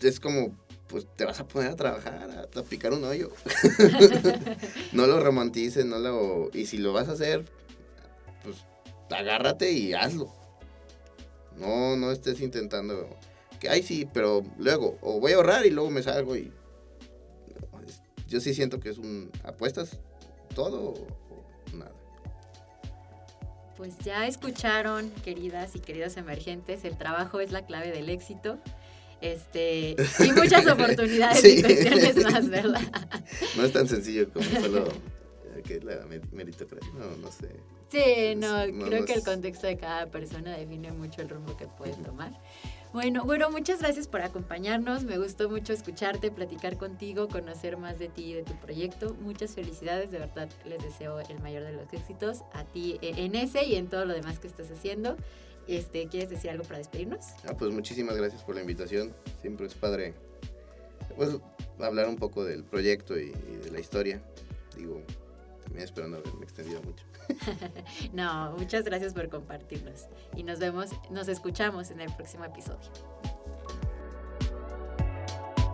es 0.00 0.20
como, 0.20 0.54
pues 0.90 1.06
te 1.16 1.24
vas 1.24 1.38
a 1.38 1.46
poner 1.46 1.70
a 1.70 1.76
trabajar, 1.76 2.48
a, 2.54 2.62
picar 2.62 2.92
un 2.92 3.04
hoyo. 3.04 3.30
no 4.92 5.06
lo 5.06 5.20
romantices, 5.20 5.86
no 5.86 5.98
lo... 5.98 6.50
Y 6.52 6.66
si 6.66 6.78
lo 6.78 6.92
vas 6.92 7.08
a 7.08 7.12
hacer, 7.12 7.44
pues 8.42 8.56
agárrate 9.10 9.70
y 9.70 9.94
hazlo. 9.94 10.32
No, 11.56 11.96
no 11.96 12.10
estés 12.10 12.40
intentando 12.40 13.08
que, 13.60 13.68
ay, 13.68 13.82
sí, 13.82 14.08
pero 14.12 14.42
luego, 14.58 14.98
o 15.02 15.20
voy 15.20 15.32
a 15.32 15.36
ahorrar 15.36 15.66
y 15.66 15.70
luego 15.70 15.90
me 15.90 16.02
salgo 16.02 16.36
y... 16.36 16.52
Yo 18.26 18.40
sí 18.40 18.54
siento 18.54 18.80
que 18.80 18.90
es 18.90 18.98
un... 18.98 19.30
¿Apuestas 19.44 19.98
todo 20.54 20.94
o 20.94 21.76
nada? 21.76 21.92
Pues 23.76 23.98
ya 23.98 24.26
escucharon, 24.26 25.10
queridas 25.24 25.74
y 25.74 25.80
queridos 25.80 26.16
emergentes, 26.16 26.84
el 26.84 26.96
trabajo 26.96 27.40
es 27.40 27.50
la 27.50 27.66
clave 27.66 27.90
del 27.90 28.08
éxito. 28.08 28.58
Este, 29.20 29.96
y 30.24 30.32
muchas 30.32 30.66
oportunidades 30.66 31.44
y 31.44 31.62
cuestiones 31.62 32.16
más, 32.24 32.48
¿verdad? 32.48 32.80
No 33.56 33.64
es 33.64 33.72
tan 33.72 33.86
sencillo 33.86 34.30
como 34.32 34.44
solo 34.60 34.88
que 35.62 35.80
la 35.80 36.06
meritocracia, 36.32 36.90
no, 36.94 37.16
no 37.16 37.30
sé. 37.30 37.48
Sí, 37.90 38.36
no, 38.36 38.56
creo 38.86 39.04
que 39.04 39.14
el 39.14 39.24
contexto 39.24 39.66
de 39.66 39.76
cada 39.76 40.06
persona 40.06 40.56
define 40.56 40.92
mucho 40.92 41.22
el 41.22 41.28
rumbo 41.28 41.56
que 41.56 41.66
puede 41.66 41.94
tomar. 41.94 42.32
Bueno, 42.92 43.24
bueno, 43.24 43.50
muchas 43.50 43.80
gracias 43.80 44.08
por 44.08 44.20
acompañarnos. 44.20 45.04
Me 45.04 45.18
gustó 45.18 45.48
mucho 45.48 45.72
escucharte, 45.72 46.30
platicar 46.30 46.76
contigo, 46.76 47.28
conocer 47.28 47.76
más 47.76 47.98
de 47.98 48.08
ti 48.08 48.30
y 48.30 48.34
de 48.34 48.42
tu 48.42 48.54
proyecto. 48.54 49.14
Muchas 49.20 49.54
felicidades, 49.54 50.10
de 50.10 50.18
verdad 50.18 50.48
les 50.64 50.82
deseo 50.82 51.20
el 51.20 51.40
mayor 51.40 51.62
de 51.64 51.72
los 51.72 51.92
éxitos 51.92 52.42
a 52.52 52.64
ti 52.64 52.98
eh, 53.02 53.14
en 53.16 53.34
ese 53.34 53.64
y 53.64 53.76
en 53.76 53.88
todo 53.88 54.04
lo 54.04 54.14
demás 54.14 54.38
que 54.38 54.48
estás 54.48 54.70
haciendo. 54.70 55.16
Este, 55.70 56.08
¿Quieres 56.08 56.28
decir 56.28 56.50
algo 56.50 56.64
para 56.64 56.78
despedirnos? 56.78 57.26
Ah, 57.48 57.54
pues 57.56 57.72
muchísimas 57.72 58.16
gracias 58.16 58.42
por 58.42 58.56
la 58.56 58.60
invitación. 58.60 59.14
Siempre 59.40 59.66
es 59.66 59.74
padre 59.74 60.14
pues, 61.14 61.36
hablar 61.78 62.08
un 62.08 62.16
poco 62.16 62.44
del 62.44 62.64
proyecto 62.64 63.16
y 63.16 63.30
de 63.30 63.70
la 63.70 63.78
historia. 63.78 64.20
Digo, 64.76 65.00
también 65.62 65.84
espero 65.84 66.08
no 66.08 66.16
haberme 66.16 66.42
extendido 66.42 66.82
mucho. 66.82 67.04
no, 68.12 68.56
muchas 68.58 68.84
gracias 68.84 69.14
por 69.14 69.28
compartirnos 69.28 70.08
y 70.34 70.42
nos 70.42 70.58
vemos, 70.58 70.90
nos 71.08 71.28
escuchamos 71.28 71.92
en 71.92 72.00
el 72.00 72.12
próximo 72.16 72.44
episodio. 72.44 72.90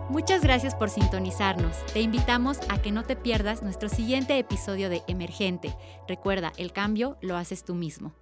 Muchas 0.09 0.43
gracias 0.43 0.75
por 0.75 0.91
sintonizarnos. 0.91 1.75
Te 1.87 2.01
invitamos 2.01 2.59
a 2.69 2.79
que 2.83 2.91
no 2.91 3.03
te 3.03 3.15
pierdas 3.15 3.63
nuestro 3.63 3.89
siguiente 3.89 4.37
episodio 4.37 4.91
de 4.91 5.01
Emergente. 5.07 5.75
Recuerda, 6.07 6.53
el 6.57 6.71
cambio 6.71 7.17
lo 7.21 7.35
haces 7.35 7.65
tú 7.65 7.73
mismo. 7.73 8.13